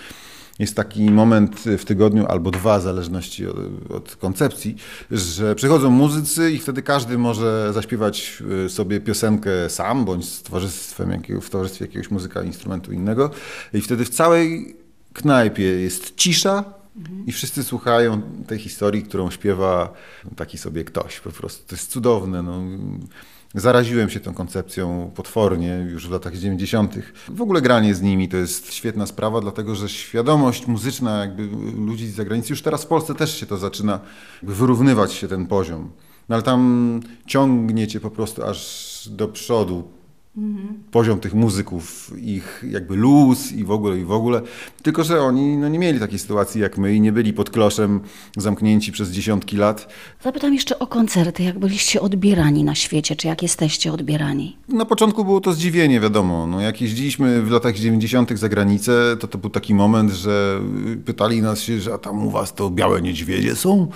jest 0.62 0.76
taki 0.76 1.11
moment 1.11 1.64
w 1.78 1.85
tygodniu 1.85 2.26
albo 2.26 2.50
dwa, 2.50 2.78
w 2.78 2.83
zależności 2.83 3.47
od, 3.47 3.57
od, 3.90 4.16
koncepcji, 4.16 4.76
że 5.11 5.54
przychodzą 5.54 5.90
muzycy 5.90 6.52
i 6.52 6.59
wtedy 6.59 6.83
każdy 6.83 7.19
może 7.19 7.73
zaśpiewać 7.73 8.42
y, 8.66 8.69
sobie 8.69 9.00
piosenkę 9.00 9.71
sam, 9.71 10.04
bądź 10.04 10.28
z 10.28 10.42
towarzystwem 10.42 11.11
jakiego, 11.11 11.40
w 11.40 11.50
towarzystwie 11.50 11.85
jakiegoś 11.85 12.11
muzyka, 12.11 12.42
instrumentu 12.42 12.92
innego. 12.92 13.31
I 13.75 13.81
wtedy 13.81 14.04
w 14.04 14.09
całej 14.09 14.76
knajpie 15.12 15.62
jest 15.64 16.16
cisza, 16.16 16.64
i 17.26 17.33
wszyscy 17.33 17.64
słuchają 17.64 18.23
tej 18.47 18.59
historii, 18.59 19.02
którą 19.02 19.31
śpiewa 19.31 19.92
taki 20.37 20.59
sobie 20.59 20.85
ktoś 20.85 21.21
po 21.21 21.31
prostu. 21.31 21.69
To 21.69 21.75
jest 21.75 21.90
cudowne. 21.90 22.42
No. 22.42 22.62
Zaraziłem 23.54 24.11
się 24.11 24.21
tą 24.21 24.35
koncepcją 24.35 25.11
potwornie 25.14 25.87
już 25.90 26.09
w 26.09 26.11
latach 26.11 26.37
90. 26.37 26.99
W 27.28 27.42
ogóle 27.42 27.62
granie 27.62 27.94
z 27.94 28.02
nimi 28.02 28.28
to 28.28 28.37
jest 28.37 28.73
świetna 28.73 29.06
sprawa, 29.06 29.40
dlatego 29.40 29.75
że 29.75 29.88
świadomość 29.88 30.66
muzyczna 30.66 31.21
jakby 31.21 31.49
ludzi 31.76 32.06
z 32.06 32.14
zagranicy, 32.14 32.52
już 32.52 32.62
teraz 32.62 32.85
w 32.85 32.87
Polsce 32.87 33.14
też 33.14 33.40
się 33.40 33.47
to 33.47 33.56
zaczyna 33.56 34.00
wyrównywać 34.42 35.12
się 35.12 35.28
ten 35.28 35.47
poziom. 35.47 35.90
No 36.28 36.35
ale 36.35 36.42
tam 36.42 37.00
ciągnie 37.26 37.87
cię 37.88 38.00
po 38.00 38.11
prostu 38.11 38.44
aż 38.44 39.09
do 39.12 39.28
przodu 39.28 39.88
poziom 40.91 41.21
tych 41.21 41.35
muzyków, 41.35 42.12
ich 42.19 42.65
jakby 42.71 42.97
luz 42.97 43.53
i 43.53 43.65
w 43.65 43.71
ogóle, 43.71 43.99
i 43.99 44.05
w 44.05 44.12
ogóle. 44.12 44.43
Tylko, 44.83 45.05
że 45.05 45.23
oni 45.23 45.57
no, 45.57 45.69
nie 45.69 45.79
mieli 45.79 46.01
takiej 46.01 46.19
sytuacji 46.19 46.61
jak 46.61 46.79
my 46.79 46.95
i 46.95 47.01
nie 47.01 47.12
byli 47.12 47.33
pod 47.33 47.51
kloszem 47.51 48.01
zamknięci 48.37 48.93
przez 48.93 49.11
dziesiątki 49.11 49.57
lat. 49.57 49.89
Zapytam 50.23 50.55
jeszcze 50.55 50.79
o 50.79 50.87
koncerty. 50.87 51.43
Jak 51.43 51.59
byliście 51.59 52.01
odbierani 52.01 52.65
na 52.65 52.75
świecie, 52.75 53.17
czy 53.17 53.27
jak 53.27 53.43
jesteście 53.43 53.93
odbierani? 53.93 54.57
Na 54.69 54.85
początku 54.85 55.25
było 55.25 55.41
to 55.41 55.53
zdziwienie, 55.53 56.01
wiadomo. 56.01 56.47
No, 56.47 56.61
jak 56.61 56.81
jeździliśmy 56.81 57.43
w 57.43 57.51
latach 57.51 57.75
90. 57.75 58.39
za 58.39 58.49
granicę, 58.49 59.17
to 59.21 59.29
to 59.29 59.39
był 59.39 59.51
taki 59.51 59.75
moment, 59.75 60.11
że 60.11 60.61
pytali 61.05 61.43
nas 61.43 61.61
się, 61.61 61.81
że 61.81 61.95
a 61.95 61.99
tam 61.99 62.27
u 62.27 62.31
was 62.31 62.55
to 62.55 62.71
białe 62.71 63.03
niedźwiedzie 63.03 63.57
są? 63.57 63.89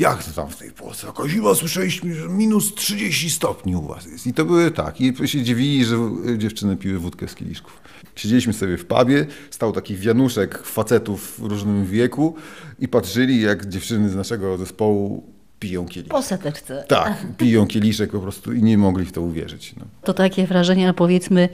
Jak 0.00 0.24
to 0.24 0.30
tam 0.30 0.50
w 0.50 0.56
tej 0.56 0.70
Polsce? 0.70 1.06
Jaka 1.06 1.28
zima, 1.28 1.54
słyszeliśmy, 1.54 2.14
że 2.14 2.28
minus 2.28 2.74
30 2.74 3.30
stopni 3.30 3.76
u 3.76 3.82
was 3.82 4.06
jest. 4.06 4.26
I 4.26 4.34
to 4.34 4.44
były 4.44 4.70
tak. 4.70 5.00
I 5.00 5.28
się 5.28 5.42
dziwili, 5.42 5.84
że 5.84 5.96
dziewczyny 6.38 6.76
piły 6.76 6.98
wódkę 6.98 7.28
z 7.28 7.34
kieliszków. 7.34 7.80
Siedzieliśmy 8.16 8.52
sobie 8.52 8.76
w 8.76 8.86
pubie, 8.86 9.26
stał 9.50 9.72
taki 9.72 9.96
wianuszek 9.96 10.62
facetów 10.62 11.38
w 11.38 11.44
różnym 11.44 11.86
wieku 11.86 12.34
i 12.78 12.88
patrzyli, 12.88 13.40
jak 13.40 13.68
dziewczyny 13.68 14.10
z 14.10 14.16
naszego 14.16 14.56
zespołu 14.56 15.32
piją 15.60 15.86
kieliszek. 15.86 16.12
Po 16.12 16.22
seteczce. 16.22 16.84
Tak, 16.88 17.26
piją 17.36 17.66
kieliszek 17.66 18.10
po 18.10 18.20
prostu 18.20 18.52
i 18.52 18.62
nie 18.62 18.78
mogli 18.78 19.06
w 19.06 19.12
to 19.12 19.22
uwierzyć. 19.22 19.74
No. 19.76 19.84
To 20.02 20.14
takie 20.14 20.46
wrażenia, 20.46 20.94
powiedzmy, 20.94 21.48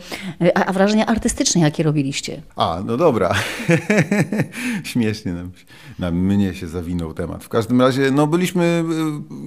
a, 0.55 0.65
a 0.65 0.73
wrażenia 0.73 1.07
artystyczne, 1.07 1.61
jakie 1.61 1.83
robiliście? 1.83 2.43
A, 2.57 2.83
no 2.87 2.97
dobra. 2.97 3.35
Śmiesznie 4.85 5.33
nam, 5.33 5.51
na 5.99 6.11
mnie 6.11 6.55
się 6.55 6.69
zawinął 6.69 7.15
temat. 7.15 7.45
W 7.45 7.49
każdym 7.49 7.81
razie, 7.81 8.11
no 8.11 8.27
byliśmy 8.27 8.85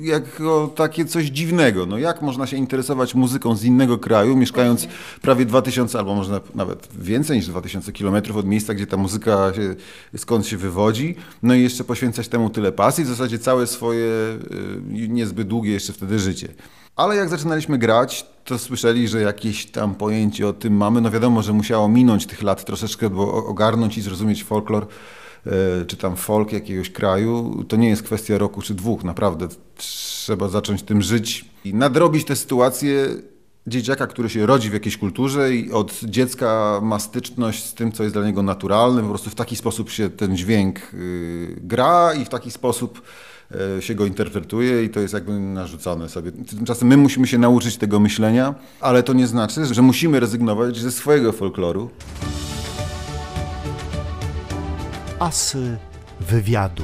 y, 0.04 0.06
jako 0.06 0.74
takie 0.76 1.06
coś 1.06 1.26
dziwnego. 1.26 1.86
No 1.86 1.98
jak 1.98 2.22
można 2.22 2.48
się 2.48 2.58
interesować 2.58 3.16
muzyką 3.16 3.56
z 3.56 3.64
innego 3.64 3.98
kraju, 3.98 4.38
mieszkając 4.38 4.88
prawie 5.22 5.46
2000 5.46 6.00
albo 6.00 6.16
może 6.16 6.42
nawet 6.56 6.90
więcej 7.02 7.38
niż 7.38 7.48
2000 7.48 7.92
kilometrów 7.92 8.38
od 8.38 8.46
miejsca, 8.46 8.74
gdzie 8.74 8.88
ta 8.88 8.98
muzyka 8.98 9.54
się, 9.54 9.76
skąd 10.18 10.48
się 10.48 10.58
wywodzi, 10.58 11.16
no 11.44 11.54
i 11.54 11.62
jeszcze 11.62 11.84
poświęcać 11.84 12.28
temu 12.28 12.50
tyle 12.50 12.72
pasji, 12.72 13.04
w 13.04 13.08
zasadzie 13.08 13.40
całe 13.40 13.68
swoje 13.68 14.10
niezbyt 14.88 15.48
długie 15.48 15.72
jeszcze 15.72 15.94
wtedy 15.94 16.20
życie. 16.20 16.48
Ale 16.96 17.16
jak 17.16 17.30
zaczynaliśmy 17.30 17.78
grać, 17.78 18.26
to 18.44 18.60
słyszeli, 18.60 19.08
że 19.08 19.22
jakieś 19.22 19.66
tam 19.66 19.96
pojęcie 19.96 20.48
o 20.48 20.54
tym 20.54 20.74
mamy. 20.78 21.02
No 21.02 21.12
wiadomo, 21.12 21.42
że 21.42 21.54
musiało 21.54 21.90
minąć 21.90 22.26
tych 22.26 22.42
lat 22.42 22.66
troszeczkę, 22.66 23.10
bo 23.10 23.46
ogarnąć 23.46 23.98
i 23.98 24.02
zrozumieć 24.02 24.44
folklor, 24.44 24.88
e, 25.46 25.86
czy 25.86 25.98
tam 25.98 26.16
folk 26.16 26.54
jakiegoś 26.54 26.90
kraju, 26.90 27.64
to 27.68 27.76
nie 27.76 27.90
jest 27.90 28.04
kwestia 28.04 28.38
roku 28.38 28.62
czy 28.62 28.74
dwóch. 28.74 29.04
Naprawdę 29.04 29.48
trzeba 29.78 30.50
zacząć 30.50 30.84
tym 30.84 31.02
żyć 31.02 31.46
i 31.66 31.74
nadrobić 31.74 32.26
tę 32.26 32.36
sytuację 32.36 33.08
dzieciaka, 33.70 34.08
który 34.08 34.30
się 34.30 34.46
rodzi 34.46 34.70
w 34.70 34.74
jakiejś 34.74 34.98
kulturze 34.98 35.56
i 35.56 35.72
od 35.72 36.00
dziecka 36.04 36.80
ma 36.84 37.00
styczność 37.00 37.66
z 37.66 37.74
tym, 37.74 37.92
co 37.92 38.04
jest 38.04 38.16
dla 38.16 38.26
niego 38.26 38.44
naturalne. 38.44 39.02
Po 39.02 39.10
prostu 39.10 39.30
w 39.30 39.36
taki 39.36 39.56
sposób 39.56 39.90
się 39.90 40.10
ten 40.10 40.38
dźwięk 40.38 40.94
y, 40.94 41.56
gra 41.62 42.14
i 42.14 42.26
w 42.26 42.30
taki 42.30 42.52
sposób 42.52 43.02
E, 43.78 43.82
się 43.82 43.96
go 43.96 44.06
interpretuje 44.06 44.84
i 44.84 44.90
to 44.90 45.00
jest 45.00 45.14
jakby 45.14 45.40
narzucone 45.40 46.10
sobie. 46.10 46.32
Tymczasem 46.32 46.88
my 46.88 46.98
musimy 46.98 47.28
się 47.28 47.38
nauczyć 47.38 47.78
tego 47.78 48.00
myślenia, 48.00 48.56
ale 48.82 49.04
to 49.04 49.14
nie 49.14 49.28
znaczy, 49.28 49.66
że 49.66 49.82
musimy 49.82 50.20
rezygnować 50.20 50.78
ze 50.78 50.92
swojego 50.92 51.32
folkloru. 51.32 51.90
Asy 55.20 55.78
wywiadu. 56.20 56.84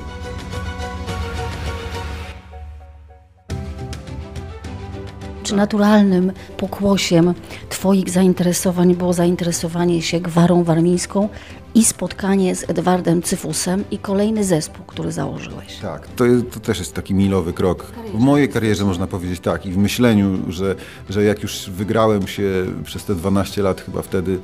Czy 5.46 5.56
naturalnym 5.56 6.32
pokłosiem 6.58 7.34
Twoich 7.70 8.10
zainteresowań 8.10 8.96
było 8.96 9.14
zainteresowanie 9.14 10.02
się 10.02 10.20
gwarą 10.20 10.64
warmińską 10.64 11.30
i 11.76 11.86
spotkanie 11.86 12.56
z 12.56 12.70
Edwardem 12.70 13.22
Cyfusem 13.22 13.84
i 13.92 13.98
kolejny 13.98 14.44
zespół, 14.44 14.86
który 14.86 15.12
założyłeś? 15.12 15.78
Tak, 15.82 16.08
to, 16.08 16.26
to 16.54 16.60
też 16.60 16.80
jest 16.80 16.94
taki 16.94 17.14
milowy 17.14 17.54
krok. 17.54 17.92
W 18.14 18.20
mojej 18.20 18.50
karierze 18.50 18.86
można 18.86 19.08
powiedzieć 19.08 19.40
tak 19.40 19.66
i 19.66 19.72
w 19.72 19.78
myśleniu, 19.78 20.52
że, 20.52 20.76
że 21.10 21.24
jak 21.24 21.44
już 21.44 21.70
wygrałem 21.70 22.28
się 22.28 22.66
przez 22.84 23.06
te 23.06 23.16
12 23.16 23.62
lat 23.62 23.82
chyba 23.82 24.02
wtedy 24.02 24.40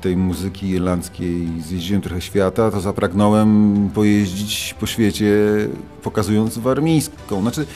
tej 0.00 0.16
muzyki 0.16 0.68
irlandzkiej, 0.68 1.48
zjeździłem 1.66 2.02
trochę 2.02 2.20
świata, 2.20 2.70
to 2.70 2.80
zapragnąłem 2.80 3.90
pojeździć 3.94 4.74
po 4.80 4.86
świecie 4.86 5.28
pokazując 6.02 6.58
warmińską. 6.58 7.40
Znaczy, 7.40 7.66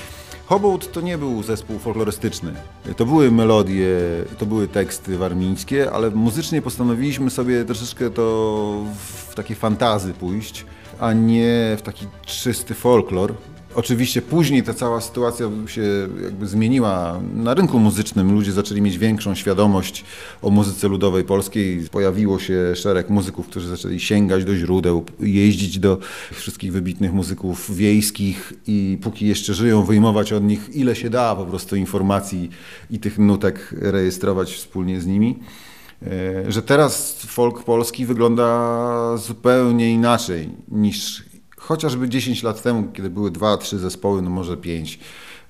Hobout 0.51 0.93
to 0.93 1.01
nie 1.01 1.19
był 1.19 1.43
zespół 1.43 1.79
folklorystyczny. 1.79 2.55
To 2.97 3.07
były 3.07 3.31
melodie, 3.31 3.99
to 4.39 4.47
były 4.47 4.69
teksty 4.69 5.19
warmińskie, 5.19 5.91
ale 5.93 6.11
muzycznie 6.11 6.63
postanowiliśmy 6.63 7.31
sobie 7.31 7.65
troszeczkę 7.65 8.11
to 8.11 8.85
w 9.29 9.35
takie 9.35 9.55
fantazy 9.55 10.15
pójść, 10.15 10.67
a 11.01 11.13
nie 11.13 11.77
w 11.79 11.83
taki 11.83 12.07
czysty 12.27 12.75
folklor. 12.75 13.35
Oczywiście 13.75 14.23
później 14.23 14.63
ta 14.63 14.75
cała 14.75 15.01
sytuacja 15.01 15.51
się 15.67 15.83
jakby 16.23 16.47
zmieniła. 16.47 17.21
Na 17.35 17.55
rynku 17.55 17.79
muzycznym 17.79 18.33
ludzie 18.33 18.53
zaczęli 18.53 18.81
mieć 18.83 18.99
większą 18.99 19.35
świadomość 19.35 20.05
o 20.43 20.51
muzyce 20.51 20.89
ludowej 20.89 21.25
polskiej. 21.25 21.89
Pojawiło 21.91 22.39
się 22.39 22.77
szereg 22.77 23.11
muzyków, 23.11 23.47
którzy 23.47 23.69
zaczęli 23.69 24.01
sięgać 24.01 24.45
do 24.45 24.57
źródeł, 24.57 25.05
jeździć 25.21 25.79
do 25.79 25.99
wszystkich 26.33 26.73
wybitnych 26.73 27.13
muzyków 27.13 27.77
wiejskich 27.77 28.53
i 28.67 28.99
póki 29.03 29.27
jeszcze 29.27 29.55
żyją, 29.55 29.85
wyjmować 29.85 30.33
od 30.33 30.45
nich 30.45 30.71
ile 30.75 30.97
się 30.97 31.11
da 31.11 31.37
po 31.37 31.45
prostu 31.45 31.77
informacji 31.77 32.51
i 32.91 32.99
tych 32.99 33.19
nutek 33.19 33.75
rejestrować 33.81 34.53
wspólnie 34.53 35.01
z 35.01 35.07
nimi 35.07 35.39
e, 36.03 36.53
że 36.53 36.63
teraz 36.63 37.13
folk 37.27 37.65
polski 37.65 38.07
wygląda 38.07 39.17
zupełnie 39.17 39.93
inaczej 39.93 40.49
niż 40.69 41.30
chociażby 41.61 42.09
10 42.09 42.43
lat 42.43 42.63
temu, 42.63 42.89
kiedy 42.93 43.11
były 43.11 43.31
dwa, 43.31 43.57
trzy 43.57 43.79
zespoły, 43.79 44.23
no 44.23 44.31
może 44.31 44.57
pięć 44.57 44.99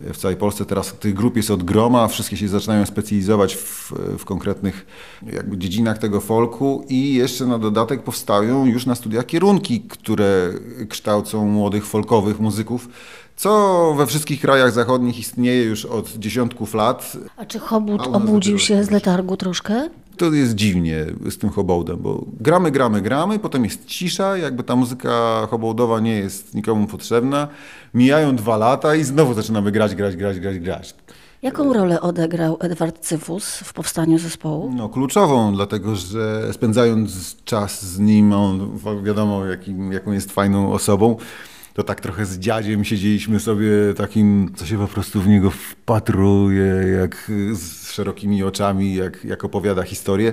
w 0.01 0.17
całej 0.17 0.37
Polsce. 0.37 0.65
Teraz 0.65 0.93
tych 0.93 1.15
grup 1.15 1.37
jest 1.37 1.51
od 1.51 1.63
groma, 1.63 2.09
wszystkie 2.09 2.37
się 2.37 2.49
zaczynają 2.49 2.87
specjalizować 2.87 3.57
w, 3.57 3.93
w, 4.19 4.25
konkretnych 4.25 4.87
jakby 5.33 5.59
dziedzinach 5.59 5.99
tego 5.99 6.21
folku 6.21 6.85
i 6.89 7.15
jeszcze 7.15 7.47
na 7.47 7.59
dodatek 7.59 8.03
powstają 8.03 8.67
już 8.67 8.87
na 8.87 8.95
studiach 8.95 9.27
kierunki, 9.27 9.81
które 9.81 10.53
kształcą 10.89 11.47
młodych 11.47 11.87
folkowych 11.87 12.41
muzyków, 12.41 12.89
co 13.37 13.95
we 13.97 14.07
wszystkich 14.07 14.41
krajach 14.41 14.73
zachodnich 14.73 15.19
istnieje 15.19 15.65
już 15.65 15.85
od 15.85 16.13
dziesiątków 16.19 16.75
lat. 16.75 17.17
A 17.37 17.45
czy 17.45 17.59
Hobut 17.59 18.07
obudził 18.07 18.59
się 18.59 18.85
z 18.85 18.91
letargu 18.91 19.37
troszkę? 19.37 19.91
To 20.21 20.33
jest 20.33 20.55
dziwnie 20.55 21.07
z 21.31 21.39
tym 21.39 21.51
hobołdem, 21.51 21.97
bo 22.01 22.25
gramy, 22.41 22.71
gramy, 22.71 23.01
gramy, 23.01 23.39
potem 23.39 23.65
jest 23.65 23.87
cisza, 23.87 24.37
jakby 24.37 24.63
ta 24.63 24.77
muzyka 24.77 25.47
hobołdowa 25.51 26.01
nie 26.01 26.17
jest 26.17 26.55
nikomu 26.55 26.87
potrzebna. 26.87 27.49
Mijają 27.95 28.37
dwa 28.37 28.57
lata 28.57 28.95
i 28.95 29.05
znowu 29.05 29.35
zaczynamy 29.35 29.73
grać, 29.73 29.95
grać, 29.95 30.17
grać, 30.17 30.41
grać, 30.41 30.59
grać. 30.59 30.95
Jaką 31.43 31.73
rolę 31.73 32.01
odegrał 32.01 32.57
Edward 32.61 32.99
Cyfus 32.99 33.57
w 33.57 33.73
powstaniu 33.73 34.19
zespołu? 34.19 34.73
No, 34.77 34.89
kluczową, 34.89 35.55
dlatego 35.55 35.97
że 35.97 36.53
spędzając 36.53 37.37
czas 37.45 37.83
z 37.87 37.99
nim, 37.99 38.33
on 38.33 38.79
wiadomo, 39.03 39.47
jakim, 39.47 39.93
jaką 39.93 40.13
jest 40.13 40.33
fajną 40.33 40.73
osobą, 40.73 41.17
to 41.75 41.83
tak 41.83 42.01
trochę 42.01 42.27
z 42.27 42.39
dziadziem 42.39 42.85
siedzieliśmy 42.85 43.41
sobie 43.41 43.69
takim, 43.97 44.53
co 44.57 44.67
się 44.67 44.79
po 44.79 44.87
prostu 44.87 45.21
w 45.21 45.29
niego 45.29 45.51
wpatruje, 45.51 46.65
jak 47.01 47.31
z 47.53 47.93
szerokimi 47.93 48.43
oczami, 48.43 48.95
jak, 48.95 49.25
jak 49.25 49.45
opowiada 49.45 49.83
historię. 49.83 50.33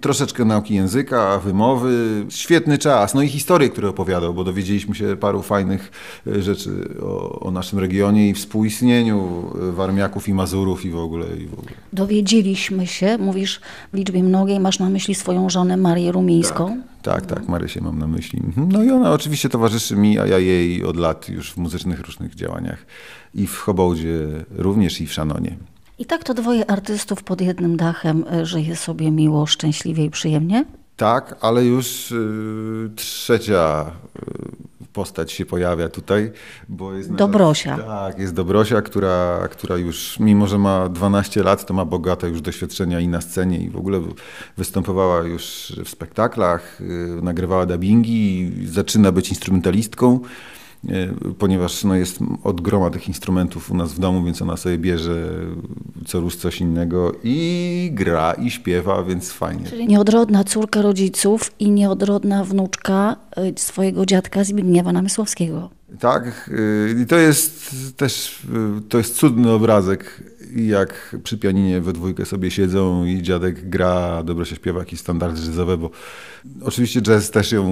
Troszeczkę 0.00 0.44
nauki 0.44 0.74
języka, 0.74 1.38
wymowy, 1.38 2.26
świetny 2.28 2.78
czas, 2.78 3.14
no 3.14 3.22
i 3.22 3.28
historie, 3.28 3.68
które 3.68 3.88
opowiadał, 3.88 4.34
bo 4.34 4.44
dowiedzieliśmy 4.44 4.94
się 4.94 5.16
paru 5.16 5.42
fajnych 5.42 5.90
e, 6.26 6.42
rzeczy 6.42 6.70
o, 7.02 7.40
o 7.40 7.50
naszym 7.50 7.78
regionie 7.78 8.28
i 8.28 8.34
współistnieniu 8.34 9.42
Warmiaków 9.72 10.28
i 10.28 10.34
Mazurów 10.34 10.84
i 10.84 10.90
w 10.90 10.96
ogóle. 10.96 11.26
I 11.36 11.46
w 11.46 11.52
ogóle. 11.52 11.72
Dowiedzieliśmy 11.92 12.86
się, 12.86 13.18
mówisz 13.18 13.60
w 13.92 13.96
liczbie 13.96 14.22
mnogiej, 14.22 14.60
masz 14.60 14.78
na 14.78 14.90
myśli 14.90 15.14
swoją 15.14 15.50
żonę 15.50 15.76
Marię 15.76 16.12
Rumińską. 16.12 16.68
Tak. 16.68 16.95
Tak, 17.06 17.26
tak, 17.26 17.48
Marysię 17.48 17.80
mam 17.80 17.98
na 17.98 18.06
myśli. 18.06 18.40
Mhm. 18.44 18.68
No 18.72 18.82
i 18.82 18.90
ona 18.90 19.12
oczywiście 19.12 19.48
towarzyszy 19.48 19.96
mi, 19.96 20.18
a 20.18 20.26
ja 20.26 20.38
jej 20.38 20.84
od 20.84 20.96
lat 20.96 21.28
już 21.28 21.52
w 21.52 21.56
muzycznych 21.56 22.00
różnych 22.00 22.34
działaniach. 22.34 22.86
I 23.34 23.46
w 23.46 23.58
Hobołdzie 23.58 24.44
również, 24.50 25.00
i 25.00 25.06
w 25.06 25.12
Szanonie. 25.12 25.56
I 25.98 26.06
tak 26.06 26.24
to 26.24 26.34
dwoje 26.34 26.70
artystów 26.70 27.22
pod 27.22 27.40
jednym 27.40 27.76
dachem 27.76 28.24
e, 28.32 28.46
żyje 28.46 28.76
sobie 28.76 29.10
miło, 29.10 29.46
szczęśliwie 29.46 30.04
i 30.04 30.10
przyjemnie? 30.10 30.64
Tak, 30.96 31.36
ale 31.40 31.64
już 31.64 32.12
y, 32.12 32.90
trzecia 32.96 33.90
y, 34.16 34.75
postać 34.96 35.32
się 35.32 35.46
pojawia 35.46 35.88
tutaj, 35.88 36.32
bo 36.68 36.94
jest... 36.94 37.12
Dobrosia. 37.12 37.78
Tak, 37.78 38.18
jest 38.18 38.34
Dobrosia, 38.34 38.82
która, 38.82 39.48
która 39.50 39.76
już, 39.76 40.20
mimo 40.20 40.46
że 40.46 40.58
ma 40.58 40.88
12 40.88 41.42
lat, 41.42 41.66
to 41.66 41.74
ma 41.74 41.84
bogate 41.84 42.28
już 42.28 42.40
doświadczenia 42.40 43.00
i 43.00 43.08
na 43.08 43.20
scenie 43.20 43.58
i 43.58 43.70
w 43.70 43.76
ogóle 43.76 44.00
występowała 44.56 45.22
już 45.22 45.72
w 45.84 45.88
spektaklach, 45.88 46.80
y, 46.80 47.22
nagrywała 47.22 47.66
dubbingi, 47.66 48.52
zaczyna 48.64 49.12
być 49.12 49.28
instrumentalistką. 49.28 50.20
E, 50.88 51.08
ponieważ 51.38 51.84
no, 51.84 51.94
jest 51.94 52.18
od 52.44 52.60
groma 52.60 52.90
tych 52.90 53.08
instrumentów 53.08 53.70
u 53.70 53.76
nas 53.76 53.92
w 53.92 53.98
domu, 53.98 54.24
więc 54.24 54.42
ona 54.42 54.56
sobie 54.56 54.78
bierze 54.78 55.28
co 56.06 56.20
rusz 56.20 56.36
coś 56.36 56.60
innego 56.60 57.12
i 57.24 57.90
gra 57.92 58.32
i 58.32 58.50
śpiewa, 58.50 59.02
więc 59.02 59.32
fajnie. 59.32 59.64
Czyli 59.64 59.86
nieodrodna 59.86 60.44
córka 60.44 60.82
rodziców 60.82 61.52
i 61.58 61.70
nieodrodna 61.70 62.44
wnuczka 62.44 63.16
y, 63.38 63.52
swojego 63.56 64.06
dziadka 64.06 64.44
Zbigniewa 64.44 64.92
Namysłowskiego. 64.92 65.70
Tak, 66.00 66.50
y, 66.52 66.96
i 67.02 67.06
to 67.06 67.16
jest 67.16 67.70
też 67.96 68.42
to 68.88 68.98
jest 68.98 69.16
cudny 69.16 69.50
obrazek, 69.50 70.22
jak 70.56 71.16
przy 71.22 71.38
pianinie 71.38 71.80
we 71.80 71.92
dwójkę 71.92 72.24
sobie 72.24 72.50
siedzą 72.50 73.04
i 73.04 73.22
dziadek 73.22 73.68
gra, 73.68 74.22
dobrze 74.22 74.46
się 74.46 74.56
śpiewa 74.56 74.78
jakieś 74.78 75.00
standardy 75.00 75.40
jazzowe, 75.40 75.76
bo 75.76 75.90
oczywiście 76.62 77.02
jazz 77.02 77.30
też 77.30 77.52
ją 77.52 77.64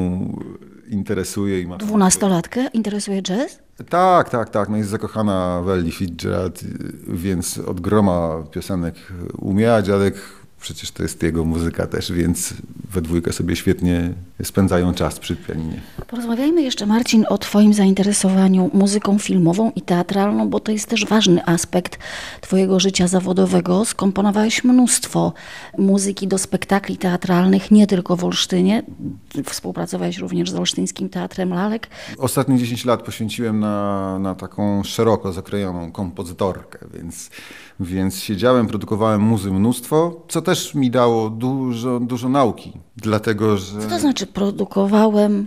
interesuje. 0.89 1.61
i 1.61 1.67
ma. 1.67 1.77
Dwunastolatkę 1.77 2.67
interesuje 2.73 3.23
jazz? 3.23 3.59
Tak, 3.89 4.31
tak, 4.31 4.51
tak. 4.51 4.69
No 4.69 4.77
jest 4.77 4.91
zakochana 4.91 5.63
w 5.65 5.71
Ellie 5.71 5.93
Fitzgerald, 5.93 6.65
więc 7.09 7.59
od 7.59 7.81
groma 7.81 8.43
piosenek 8.51 8.95
umie, 9.39 9.75
a 9.75 9.83
dziadek 9.83 10.15
przecież 10.65 10.91
to 10.91 11.03
jest 11.03 11.23
jego 11.23 11.45
muzyka 11.45 11.87
też, 11.87 12.13
więc 12.13 12.55
we 12.91 13.03
dwójkę 13.03 13.33
sobie 13.33 13.57
świetnie 13.57 14.13
spędzają 14.43 14.95
czas 14.95 15.19
przy 15.19 15.37
pianinie. 15.37 15.81
Porozmawiajmy 16.07 16.63
jeszcze, 16.63 16.87
Marcin, 16.87 17.25
o 17.29 17.39
Twoim 17.39 17.75
zainteresowaniu 17.75 18.71
muzyką 18.75 19.19
filmową 19.19 19.73
i 19.77 19.83
teatralną, 19.83 20.49
bo 20.49 20.61
to 20.61 20.73
jest 20.73 20.89
też 20.89 21.07
ważny 21.07 21.47
aspekt 21.47 21.99
Twojego 22.41 22.81
życia 22.81 23.09
zawodowego. 23.09 23.85
Skomponowałeś 23.85 24.65
mnóstwo 24.65 25.33
muzyki 25.79 26.29
do 26.29 26.39
spektakli 26.39 26.97
teatralnych, 26.97 27.71
nie 27.71 27.87
tylko 27.87 28.17
w 28.17 28.25
Olsztynie. 28.25 28.83
Współpracowałeś 29.45 30.19
również 30.19 30.51
z 30.51 30.55
Olsztyńskim 30.55 31.09
Teatrem 31.09 31.51
Lalek. 31.55 31.89
Ostatnie 32.19 32.59
10 32.59 32.85
lat 32.85 33.03
poświęciłem 33.03 33.61
na, 33.61 34.19
na 34.19 34.35
taką 34.35 34.85
szeroko 34.85 35.33
zakrojoną 35.33 35.93
kompozytorkę, 35.93 36.79
więc, 36.95 37.31
więc 37.81 38.19
siedziałem, 38.21 38.67
produkowałem 38.67 39.21
muzy 39.21 39.51
mnóstwo, 39.51 40.25
co 40.29 40.43
też 40.43 40.54
mi 40.75 40.91
dało 40.91 41.31
dużo, 41.31 42.01
dużo 42.01 42.29
nauki, 42.29 42.73
dlatego 42.97 43.57
że... 43.57 43.81
Co 43.81 43.89
to 43.89 43.99
znaczy 43.99 44.27
produkowałem 44.27 45.47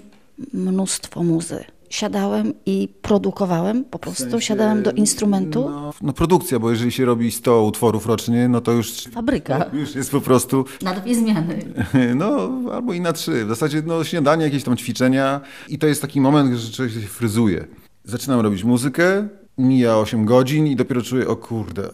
mnóstwo 0.54 1.24
muzy? 1.24 1.64
Siadałem 1.90 2.54
i 2.66 2.90
produkowałem, 3.02 3.86
po 3.86 4.00
prostu 4.00 4.24
sensie, 4.24 4.42
siadałem 4.42 4.84
do 4.84 4.92
instrumentu. 4.92 5.70
No, 5.70 5.94
no 6.02 6.14
produkcja, 6.14 6.60
bo 6.60 6.72
jeżeli 6.72 6.92
się 6.92 7.06
robi 7.06 7.32
100 7.32 7.64
utworów 7.64 8.06
rocznie, 8.06 8.50
no 8.50 8.62
to 8.62 8.72
już... 8.72 9.04
Fabryka. 9.04 9.58
No, 9.60 9.66
już 9.80 9.96
jest 9.96 10.12
po 10.12 10.22
prostu 10.22 10.66
Na 10.82 10.94
dwie 10.94 11.16
zmiany. 11.16 11.60
No, 12.16 12.50
albo 12.74 12.94
i 12.94 13.02
na 13.02 13.14
trzy. 13.14 13.46
W 13.46 13.50
zasadzie 13.50 13.84
no, 13.86 14.04
śniadanie, 14.04 14.44
jakieś 14.44 14.64
tam 14.64 14.78
ćwiczenia 14.78 15.42
i 15.70 15.78
to 15.78 15.88
jest 15.88 16.02
taki 16.02 16.22
moment, 16.22 16.56
że 16.56 16.72
człowiek 16.72 16.94
się 16.94 17.00
fryzuje. 17.00 17.68
Zaczynam 18.04 18.40
robić 18.40 18.64
muzykę, 18.64 19.28
mija 19.58 19.98
8 19.98 20.26
godzin 20.26 20.68
i 20.68 20.76
dopiero 20.76 21.02
czuję, 21.02 21.28
o 21.28 21.36
kurde, 21.36 21.90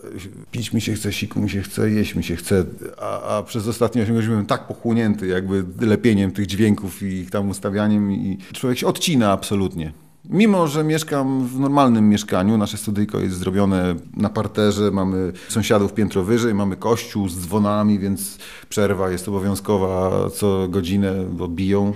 pić 0.51 0.73
mi 0.73 0.81
się 0.81 0.93
chce, 0.93 1.13
siku 1.13 1.39
mi 1.39 1.49
się 1.49 1.61
chce, 1.61 1.89
jeść 1.89 2.15
mi 2.15 2.23
się 2.23 2.35
chce, 2.35 2.65
a, 3.01 3.37
a 3.37 3.43
przez 3.43 3.67
ostatnie 3.67 4.03
8 4.03 4.15
godzin 4.15 4.29
byłem 4.29 4.45
tak 4.45 4.67
pochłonięty 4.67 5.27
jakby 5.27 5.63
lepieniem 5.85 6.31
tych 6.31 6.45
dźwięków 6.45 7.03
i 7.03 7.05
ich 7.05 7.31
tam 7.31 7.49
ustawianiem 7.49 8.11
i 8.11 8.37
człowiek 8.53 8.79
się 8.79 8.87
odcina 8.87 9.31
absolutnie. 9.31 9.93
Mimo, 10.29 10.67
że 10.67 10.83
mieszkam 10.83 11.47
w 11.47 11.59
normalnym 11.59 12.09
mieszkaniu, 12.09 12.57
nasze 12.57 12.77
studyjko 12.77 13.19
jest 13.19 13.37
zrobione 13.37 13.95
na 14.17 14.29
parterze, 14.29 14.91
mamy 14.91 15.33
sąsiadów 15.49 15.93
piętro 15.93 16.23
wyżej, 16.23 16.53
mamy 16.53 16.75
kościół 16.75 17.29
z 17.29 17.39
dzwonami, 17.39 17.99
więc 17.99 18.37
przerwa 18.69 19.11
jest 19.11 19.27
obowiązkowa 19.27 20.11
co 20.29 20.67
godzinę, 20.67 21.25
bo 21.31 21.47
biją. 21.47 21.93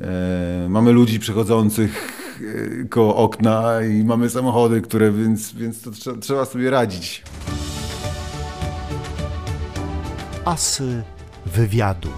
E, 0.00 0.66
mamy 0.68 0.92
ludzi 0.92 1.20
przechodzących 1.20 2.27
e, 2.40 2.84
koło 2.84 3.16
okna 3.16 3.82
i 3.82 4.04
mamy 4.04 4.30
samochody, 4.30 4.80
które, 4.80 5.12
więc, 5.12 5.52
więc 5.52 5.82
to 5.82 5.90
trzeba, 5.90 6.18
trzeba 6.20 6.44
sobie 6.44 6.70
radzić. 6.70 7.22
Asy 10.44 11.02
wywiadu. 11.46 12.08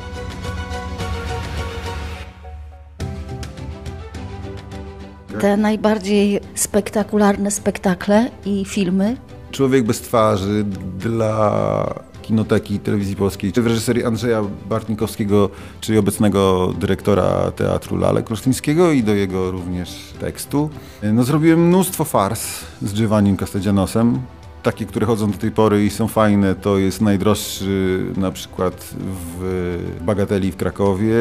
Te 5.40 5.56
najbardziej 5.56 6.40
spektakularne 6.54 7.50
spektakle 7.50 8.30
i 8.44 8.64
filmy. 8.64 9.16
Człowiek 9.50 9.84
bez 9.84 10.00
twarzy 10.00 10.64
dla 10.98 12.09
Kinoteki 12.30 12.78
Telewizji 12.78 13.16
Polskiej, 13.16 13.52
czy 13.52 13.62
w 13.62 13.66
reżyserii 13.66 14.04
Andrzeja 14.04 14.42
Bartnikowskiego, 14.68 15.50
czyli 15.80 15.98
obecnego 15.98 16.72
dyrektora 16.78 17.50
Teatru 17.50 17.96
Lalek 17.96 18.30
Olsztyńskiego 18.30 18.92
i 18.92 19.02
do 19.02 19.14
jego 19.14 19.50
również 19.50 20.14
tekstu. 20.20 20.70
No, 21.02 21.24
zrobiłem 21.24 21.68
mnóstwo 21.68 22.04
fars 22.04 22.64
z 22.82 22.94
Giovannim 22.94 23.36
Castellanosem. 23.36 24.20
Takie, 24.62 24.86
które 24.86 25.06
chodzą 25.06 25.30
do 25.30 25.38
tej 25.38 25.50
pory 25.50 25.84
i 25.84 25.90
są 25.90 26.08
fajne, 26.08 26.54
to 26.54 26.78
jest 26.78 27.00
najdroższy 27.00 28.04
na 28.16 28.32
przykład 28.32 28.94
w 29.38 29.78
Bagateli 30.00 30.52
w 30.52 30.56
Krakowie. 30.56 31.14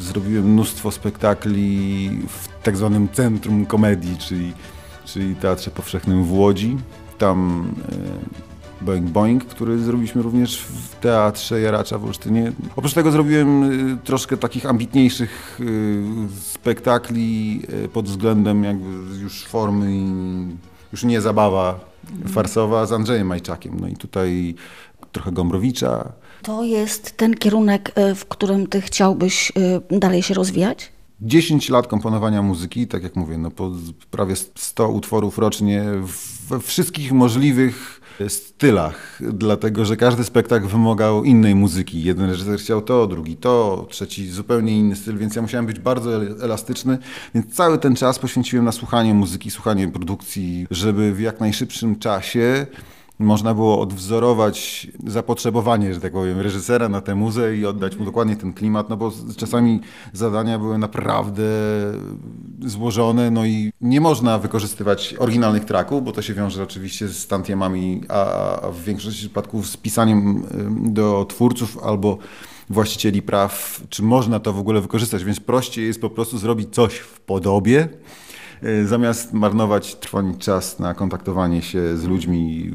Zrobiłem 0.00 0.52
mnóstwo 0.52 0.90
spektakli 0.90 2.10
w 2.28 2.62
tak 2.62 2.76
zwanym 2.76 3.08
Centrum 3.12 3.66
Komedii, 3.66 4.16
czyli, 4.16 4.52
czyli 5.04 5.36
Teatrze 5.36 5.70
Powszechnym 5.70 6.24
w 6.24 6.32
Łodzi. 6.32 6.76
Tam 7.18 7.64
e, 7.92 8.51
Boing 8.82 9.10
Boing, 9.10 9.44
który 9.44 9.78
zrobiliśmy 9.78 10.22
również 10.22 10.58
w 10.58 10.96
Teatrze 10.96 11.60
Jaracza 11.60 11.98
w 11.98 12.04
Olsztynie. 12.04 12.52
Oprócz 12.76 12.94
tego 12.94 13.10
zrobiłem 13.10 13.62
y, 13.92 13.96
troszkę 14.04 14.36
takich 14.36 14.66
ambitniejszych 14.66 15.60
y, 15.60 16.02
spektakli 16.40 17.62
y, 17.84 17.88
pod 17.88 18.06
względem 18.06 18.64
jakby 18.64 19.16
już 19.22 19.44
formy 19.44 19.92
i 19.92 20.06
już 20.92 21.04
nie 21.04 21.20
zabawa 21.20 21.80
farsowa 22.28 22.86
z 22.86 22.92
Andrzejem 22.92 23.26
Majczakiem. 23.26 23.80
No 23.80 23.88
i 23.88 23.96
tutaj 23.96 24.54
trochę 25.12 25.32
Gombrowicza. 25.32 26.12
To 26.42 26.64
jest 26.64 27.16
ten 27.16 27.34
kierunek, 27.34 27.92
w 28.16 28.24
którym 28.24 28.66
ty 28.66 28.80
chciałbyś 28.80 29.52
dalej 29.90 30.22
się 30.22 30.34
rozwijać? 30.34 30.92
10 31.22 31.68
lat 31.68 31.86
komponowania 31.86 32.42
muzyki, 32.42 32.86
tak 32.86 33.02
jak 33.02 33.16
mówię, 33.16 33.38
no 33.38 33.50
po 33.50 33.70
prawie 34.10 34.36
100 34.54 34.88
utworów 34.88 35.38
rocznie 35.38 35.84
we 36.48 36.60
wszystkich 36.60 37.12
możliwych 37.12 38.00
stylach, 38.28 39.18
dlatego 39.20 39.84
że 39.84 39.96
każdy 39.96 40.24
spektakl 40.24 40.66
wymagał 40.66 41.24
innej 41.24 41.54
muzyki. 41.54 42.02
Jeden 42.02 42.30
reżyser 42.30 42.58
chciał 42.58 42.82
to, 42.82 43.06
drugi 43.06 43.36
to, 43.36 43.86
trzeci 43.90 44.28
zupełnie 44.28 44.78
inny 44.78 44.96
styl, 44.96 45.18
więc 45.18 45.36
ja 45.36 45.42
musiałem 45.42 45.66
być 45.66 45.78
bardzo 45.78 46.24
elastyczny, 46.24 46.98
więc 47.34 47.54
cały 47.54 47.78
ten 47.78 47.96
czas 47.96 48.18
poświęciłem 48.18 48.64
na 48.64 48.72
słuchanie 48.72 49.14
muzyki, 49.14 49.50
słuchanie 49.50 49.88
produkcji, 49.88 50.66
żeby 50.70 51.12
w 51.12 51.20
jak 51.20 51.40
najszybszym 51.40 51.98
czasie 51.98 52.66
można 53.22 53.54
było 53.54 53.80
odwzorować 53.80 54.86
zapotrzebowanie, 55.06 55.94
że 55.94 56.00
tak 56.00 56.12
powiem, 56.12 56.40
reżysera 56.40 56.88
na 56.88 57.00
tę 57.00 57.14
muzę 57.14 57.56
i 57.56 57.66
oddać 57.66 57.96
mu 57.96 58.04
dokładnie 58.04 58.36
ten 58.36 58.52
klimat, 58.52 58.88
no 58.88 58.96
bo 58.96 59.12
czasami 59.36 59.80
zadania 60.12 60.58
były 60.58 60.78
naprawdę 60.78 61.42
złożone, 62.60 63.30
no 63.30 63.46
i 63.46 63.72
nie 63.80 64.00
można 64.00 64.38
wykorzystywać 64.38 65.14
oryginalnych 65.18 65.64
traków, 65.64 66.04
bo 66.04 66.12
to 66.12 66.22
się 66.22 66.34
wiąże 66.34 66.62
oczywiście 66.62 67.08
z 67.08 67.26
tantiemami, 67.26 68.00
a, 68.08 68.70
w 68.72 68.84
większości 68.84 69.20
przypadków 69.20 69.68
z 69.68 69.76
pisaniem 69.76 70.44
do 70.92 71.26
twórców 71.28 71.78
albo 71.84 72.18
właścicieli 72.70 73.22
praw, 73.22 73.82
czy 73.88 74.02
można 74.02 74.40
to 74.40 74.52
w 74.52 74.58
ogóle 74.58 74.80
wykorzystać, 74.80 75.24
więc 75.24 75.40
prościej 75.40 75.86
jest 75.86 76.00
po 76.00 76.10
prostu 76.10 76.38
zrobić 76.38 76.74
coś 76.74 76.94
w 76.98 77.20
podobie, 77.20 77.88
E, 78.62 78.86
zamiast 78.86 79.32
marnować, 79.32 79.94
trwonić 79.94 80.44
czas 80.44 80.78
na 80.78 80.94
kontaktowanie 80.94 81.62
się 81.62 81.96
z 81.96 82.04
ludźmi, 82.04 82.70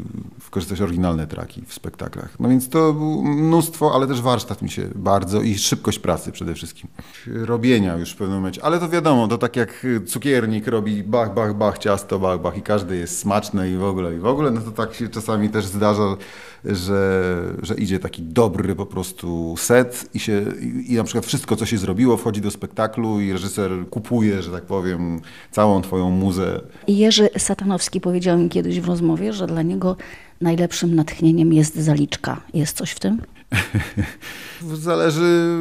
wykorzystać 0.48 0.82
oryginalne 0.82 1.28
traki 1.28 1.64
w 1.68 1.74
spektaklach. 1.74 2.40
No 2.40 2.50
więc 2.50 2.70
to 2.70 2.94
było 2.94 3.24
mnóstwo, 3.24 3.92
ale 3.96 4.08
też 4.08 4.22
warsztat 4.22 4.62
mi 4.62 4.70
się 4.70 4.90
bardzo 4.96 5.42
i 5.42 5.58
szybkość 5.58 6.00
pracy 6.00 6.32
przede 6.32 6.54
wszystkim. 6.54 6.90
Robienia 7.28 7.98
już 7.98 8.12
w 8.12 8.16
pewnym 8.16 8.38
momencie, 8.38 8.66
ale 8.66 8.80
to 8.80 8.90
wiadomo, 8.90 9.28
to 9.28 9.38
tak 9.38 9.56
jak 9.56 9.86
cukiernik 10.08 10.68
robi 10.68 11.04
bach, 11.04 11.34
bach, 11.34 11.54
bach, 11.54 11.78
ciasto, 11.78 12.20
bach, 12.20 12.42
bach 12.42 12.58
i 12.58 12.62
każdy 12.62 12.98
jest 12.98 13.20
smaczne 13.20 13.70
i 13.72 13.78
w 13.78 13.84
ogóle, 13.84 14.16
i 14.16 14.20
w 14.20 14.26
ogóle, 14.26 14.52
no 14.52 14.62
to 14.62 14.72
tak 14.72 14.94
się 14.94 15.10
czasami 15.10 15.50
też 15.50 15.66
zdarza, 15.66 16.18
że, 16.66 17.34
że 17.62 17.76
idzie 17.76 18.00
taki 18.00 18.24
dobry 18.24 18.76
po 18.76 18.86
prostu 18.86 19.56
set 19.58 20.10
i, 20.14 20.20
się, 20.20 20.44
i, 20.88 20.94
na 20.94 21.04
przykład 21.04 21.26
wszystko, 21.26 21.56
co 21.56 21.66
się 21.66 21.78
zrobiło, 21.78 22.18
wchodzi 22.18 22.42
do 22.42 22.52
spektaklu 22.52 23.22
i 23.22 23.32
reżyser 23.32 23.72
kupuje, 23.90 24.42
że 24.42 24.52
tak 24.52 24.64
powiem, 24.64 25.22
całą 25.52 25.82
twoją 25.82 26.10
muzę. 26.10 26.62
Jerzy 26.88 27.30
Satanowski 27.38 28.02
powiedział 28.02 28.38
mi 28.38 28.50
kiedyś 28.50 28.80
w 28.80 28.88
rozmowie, 28.88 29.34
że 29.34 29.48
dla 29.48 29.62
niego 29.62 29.96
najlepszym 30.41 30.95
natchnieniem 30.95 31.54
jest 31.54 31.76
zaliczka. 31.76 32.41
Jest 32.54 32.78
coś 32.78 32.91
w 32.91 33.00
tym? 33.00 33.21
Zależy, 34.73 35.56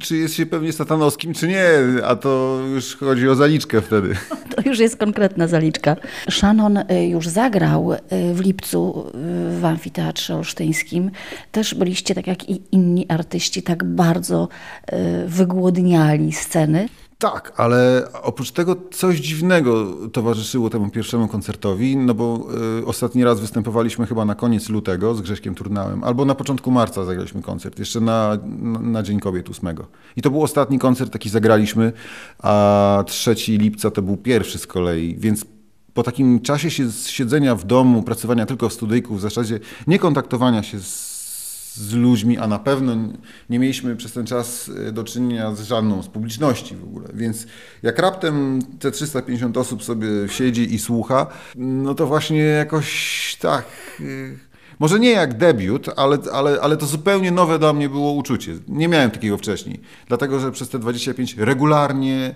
czy 0.00 0.16
jest 0.16 0.34
się 0.34 0.46
pewnie 0.46 0.72
satanowskim, 0.72 1.34
czy 1.34 1.48
nie, 1.48 1.62
a 2.04 2.16
to 2.16 2.60
już 2.74 2.96
chodzi 2.96 3.28
o 3.28 3.34
zaliczkę 3.34 3.80
wtedy. 3.80 4.14
To 4.56 4.68
już 4.68 4.78
jest 4.78 4.96
konkretna 4.96 5.48
zaliczka. 5.48 5.96
Shannon 6.30 6.76
y, 6.76 6.84
już 7.08 7.28
zagrał 7.28 7.92
y, 7.92 7.98
w 8.34 8.40
lipcu 8.40 9.06
y, 9.08 9.60
w 9.60 9.64
Amfiteatrze 9.64 10.36
Olsztyńskim. 10.36 11.10
Też 11.52 11.74
byliście, 11.74 12.14
tak 12.14 12.26
jak 12.26 12.48
i 12.48 12.62
inni 12.72 13.06
artyści, 13.08 13.62
tak 13.62 13.84
bardzo 13.84 14.48
wygłodniali 15.26 16.32
sceny. 16.32 16.88
Tak, 17.22 17.52
ale 17.56 18.08
oprócz 18.22 18.50
tego 18.50 18.76
coś 18.90 19.18
dziwnego 19.18 19.96
towarzyszyło 20.12 20.70
temu 20.70 20.90
pierwszemu 20.90 21.28
koncertowi, 21.28 21.96
no 21.96 22.14
bo 22.14 22.46
y, 22.80 22.86
ostatni 22.86 23.24
raz 23.24 23.40
występowaliśmy 23.40 24.06
chyba 24.06 24.24
na 24.24 24.34
koniec 24.34 24.68
lutego 24.68 25.14
z 25.14 25.20
Grześkiem 25.20 25.54
Turnałem, 25.54 26.04
albo 26.04 26.24
na 26.24 26.34
początku 26.34 26.70
marca 26.70 27.04
zagraliśmy 27.04 27.42
koncert, 27.42 27.78
jeszcze 27.78 28.00
na, 28.00 28.38
na, 28.44 28.78
na 28.78 29.02
Dzień 29.02 29.20
Kobiet 29.20 29.50
8. 29.50 29.76
I 30.16 30.22
to 30.22 30.30
był 30.30 30.42
ostatni 30.42 30.78
koncert, 30.78 31.12
taki 31.12 31.28
zagraliśmy, 31.28 31.92
a 32.38 33.04
3 33.06 33.34
lipca 33.48 33.90
to 33.90 34.02
był 34.02 34.16
pierwszy 34.16 34.58
z 34.58 34.66
kolei, 34.66 35.16
więc 35.18 35.44
po 35.94 36.02
takim 36.02 36.40
czasie 36.40 36.70
siedzenia 37.06 37.54
w 37.54 37.64
domu, 37.64 38.02
pracowania 38.02 38.46
tylko 38.46 38.68
w 38.68 38.72
studyjku, 38.72 39.16
w 39.16 39.20
zasadzie 39.20 39.60
nie 39.86 39.98
kontaktowania 39.98 40.62
się 40.62 40.80
z 40.80 41.11
z 41.74 41.94
ludźmi, 41.94 42.38
a 42.38 42.46
na 42.46 42.58
pewno 42.58 42.96
nie 43.50 43.58
mieliśmy 43.58 43.96
przez 43.96 44.12
ten 44.12 44.26
czas 44.26 44.70
e, 44.88 44.92
do 44.92 45.04
czynienia 45.04 45.54
z 45.54 45.62
żadną 45.62 46.02
z 46.02 46.08
publiczności 46.08 46.76
w 46.76 46.84
ogóle. 46.84 47.08
Więc 47.14 47.46
jak 47.82 47.98
raptem 47.98 48.62
te 48.80 48.90
350 48.90 49.56
osób 49.56 49.84
sobie 49.84 50.08
siedzi 50.26 50.74
i 50.74 50.78
słucha, 50.78 51.26
no 51.56 51.94
to 51.94 52.06
właśnie 52.06 52.38
jakoś 52.38 53.36
tak. 53.40 53.64
E, 54.00 54.04
może 54.78 55.00
nie 55.00 55.10
jak 55.10 55.38
debiut, 55.38 55.88
ale, 55.96 56.18
ale, 56.32 56.60
ale 56.60 56.76
to 56.76 56.86
zupełnie 56.86 57.30
nowe 57.30 57.58
dla 57.58 57.72
mnie 57.72 57.88
było 57.88 58.12
uczucie. 58.12 58.52
Nie 58.68 58.88
miałem 58.88 59.10
takiego 59.10 59.38
wcześniej. 59.38 59.80
Dlatego, 60.08 60.40
że 60.40 60.52
przez 60.52 60.68
te 60.68 60.78
25 60.78 61.36
regularnie 61.36 62.34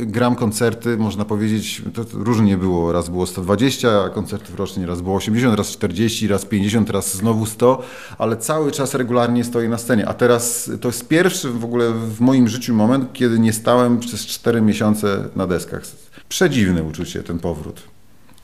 gram 0.00 0.36
koncerty, 0.36 0.96
można 0.96 1.24
powiedzieć, 1.24 1.82
to, 1.94 2.04
różnie 2.12 2.56
było. 2.56 2.92
Raz 2.92 3.08
było 3.08 3.26
120 3.26 4.08
koncertów 4.08 4.58
rocznie, 4.58 4.86
raz 4.86 5.00
było 5.00 5.16
80, 5.16 5.58
raz 5.58 5.68
40, 5.68 6.28
raz 6.28 6.44
50, 6.44 6.90
raz 6.90 7.16
znowu 7.16 7.46
100, 7.46 7.82
ale 8.18 8.36
cały 8.36 8.72
czas 8.72 8.94
regularnie 8.94 9.44
stoję 9.44 9.68
na 9.68 9.78
scenie. 9.78 10.08
A 10.08 10.14
teraz 10.14 10.70
to 10.80 10.88
jest 10.88 11.08
pierwszy 11.08 11.50
w 11.50 11.64
ogóle 11.64 11.92
w 11.92 12.20
moim 12.20 12.48
życiu 12.48 12.74
moment, 12.74 13.12
kiedy 13.12 13.38
nie 13.38 13.52
stałem 13.52 14.00
przez 14.00 14.26
4 14.26 14.60
miesiące 14.60 15.28
na 15.36 15.46
deskach. 15.46 15.82
Przedziwne 16.28 16.82
uczucie, 16.82 17.22
ten 17.22 17.38
powrót. 17.38 17.82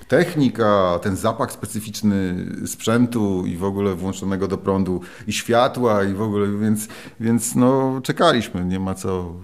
Technika, 0.08 0.98
ten 1.02 1.16
zapach 1.16 1.52
specyficzny 1.52 2.46
sprzętu 2.66 3.46
i 3.46 3.56
w 3.56 3.64
ogóle 3.64 3.94
włączonego 3.94 4.48
do 4.48 4.58
prądu 4.58 5.00
i 5.26 5.32
światła 5.32 6.04
i 6.04 6.14
w 6.14 6.22
ogóle, 6.22 6.58
więc, 6.58 6.88
więc 7.20 7.54
no 7.54 8.00
czekaliśmy, 8.02 8.64
nie 8.64 8.80
ma 8.80 8.94
co 8.94 9.34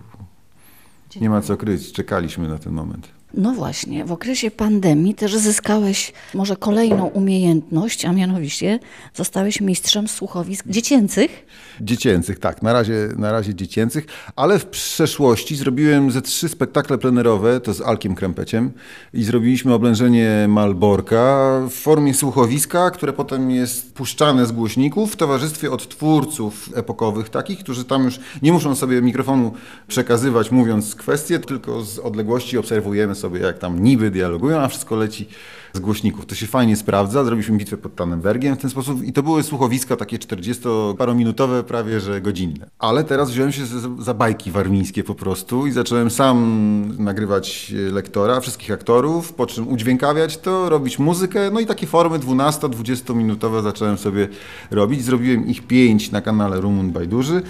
nie 1.21 1.31
ma 1.31 1.41
co 1.41 1.57
kryć, 1.57 1.93
czekaliśmy 1.93 2.49
na 2.49 2.59
ten 2.59 2.73
moment. 2.73 3.20
No 3.35 3.53
właśnie, 3.53 4.05
w 4.05 4.13
okresie 4.13 4.51
pandemii 4.51 5.15
też 5.15 5.37
zyskałeś 5.37 6.13
może 6.35 6.57
kolejną 6.57 7.07
umiejętność, 7.07 8.05
a 8.05 8.13
mianowicie 8.13 8.79
zostałeś 9.15 9.61
mistrzem 9.61 10.09
słuchowisk 10.09 10.65
dziecięcych. 10.69 11.47
Dziecięcych, 11.81 12.39
tak, 12.39 12.63
na 12.63 12.73
razie, 12.73 13.09
na 13.17 13.33
razie 13.33 13.55
dziecięcych, 13.55 14.07
ale 14.37 14.59
w 14.59 14.67
przeszłości 14.67 15.57
zrobiłem 15.57 16.11
ze 16.11 16.23
trzy 16.23 16.49
spektakle 16.49 16.99
plenerowe, 16.99 17.61
to 17.61 17.75
z 17.75 17.81
Alkiem 17.81 18.15
Krępeciem 18.15 18.73
i 19.15 19.25
zrobiliśmy 19.25 19.75
oblężenie 19.75 20.47
Malborka 20.49 21.61
w 21.71 21.73
formie 21.73 22.15
słuchowiska, 22.15 22.91
które 22.91 23.13
potem 23.13 23.51
jest 23.51 23.95
puszczane 23.95 24.47
z 24.47 24.53
głośników 24.53 25.13
w 25.13 25.17
towarzystwie 25.17 25.71
odtwórców 25.71 26.71
epokowych 26.75 27.29
takich, 27.29 27.59
którzy 27.59 27.85
tam 27.85 28.05
już 28.05 28.21
nie 28.43 28.53
muszą 28.53 28.75
sobie 28.75 29.03
mikrofonu 29.03 29.53
przekazywać 29.89 30.51
mówiąc 30.51 30.95
kwestie, 30.95 31.39
tylko 31.39 31.83
z 31.83 31.99
odległości 31.99 32.59
obserwujemy 32.59 33.15
sobie, 33.21 33.41
jak 33.41 33.59
tam 33.59 33.83
niby 33.83 34.11
dialogują, 34.11 34.59
a 34.59 34.69
wszystko 34.69 34.97
leci 34.97 35.29
z 35.73 35.79
głośników. 35.79 36.27
To 36.27 36.35
się 36.35 36.47
fajnie 36.47 36.77
sprawdza. 36.77 37.25
Zrobiliśmy 37.25 37.59
bitwę 37.59 37.77
pod 37.77 37.95
Tannenbergiem 37.95 38.57
w 38.57 38.59
ten 38.59 38.71
sposób 38.71 39.05
i 39.05 39.13
to 39.13 39.23
były 39.23 39.43
słuchowiska 39.43 39.97
takie 39.97 40.19
40-parominutowe, 40.19 41.63
prawie 41.63 42.01
że 42.01 42.21
godzinne. 42.21 42.71
Ale 42.79 43.05
teraz 43.05 43.31
wziąłem 43.31 43.53
się 43.53 43.63
za, 43.99 44.15
bajki 44.15 44.51
warmińskie 44.51 45.05
po 45.05 45.15
prostu 45.15 45.67
i 45.67 45.73
zacząłem 45.73 46.11
sam 46.11 46.95
nagrywać 46.99 47.75
lektora, 47.93 48.41
wszystkich 48.41 48.71
aktorów, 48.71 49.33
po 49.33 49.47
czym 49.47 49.69
udźwiękawiać 49.69 50.39
to, 50.39 50.69
robić 50.69 50.99
muzykę, 50.99 51.51
no 51.51 51.61
i 51.61 51.67
takie 51.67 51.87
formy 51.87 52.19
12-20 52.19 53.15
minutowe 53.17 53.63
zacząłem 53.63 53.99
sobie 53.99 54.29
robić. 54.71 55.05
Zrobiłem 55.05 55.47
ich 55.47 55.67
pięć 55.67 56.11
na 56.11 56.21
kanale 56.21 56.61
Rumun 56.61 56.91
Bajduży. 56.91 57.43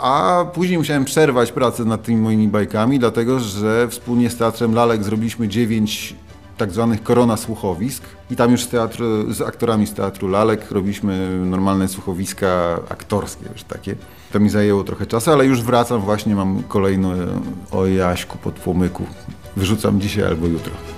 A 0.00 0.44
później 0.54 0.78
musiałem 0.78 1.04
przerwać 1.04 1.52
pracę 1.52 1.84
nad 1.84 2.02
tymi 2.02 2.18
moimi 2.18 2.48
bajkami, 2.48 2.98
dlatego 2.98 3.40
że 3.40 3.88
wspólnie 3.88 4.30
z 4.30 4.36
Teatrem 4.36 4.74
Lalek 4.74 5.04
zrobiliśmy 5.04 5.48
dziewięć 5.48 6.16
tak 6.56 6.72
zwanych 6.72 7.02
korona 7.02 7.36
słuchowisk 7.36 8.02
i 8.30 8.36
tam 8.36 8.50
już 8.50 8.64
z, 8.64 8.70
z 9.36 9.40
aktorami 9.40 9.86
z 9.86 9.94
Teatru 9.94 10.28
Lalek 10.28 10.70
robiliśmy 10.70 11.40
normalne 11.44 11.88
słuchowiska 11.88 12.80
aktorskie 12.88 13.44
już 13.52 13.62
takie. 13.62 13.94
To 14.32 14.40
mi 14.40 14.48
zajęło 14.50 14.84
trochę 14.84 15.06
czasu, 15.06 15.30
ale 15.30 15.46
już 15.46 15.62
wracam 15.62 16.00
właśnie, 16.00 16.34
mam 16.34 16.62
kolejne 16.62 17.14
o 17.70 17.86
Jaśku 17.86 18.38
pod 18.38 18.54
płomyku. 18.54 19.06
Wyrzucam 19.56 20.00
dzisiaj 20.00 20.24
albo 20.24 20.46
jutro. 20.46 20.97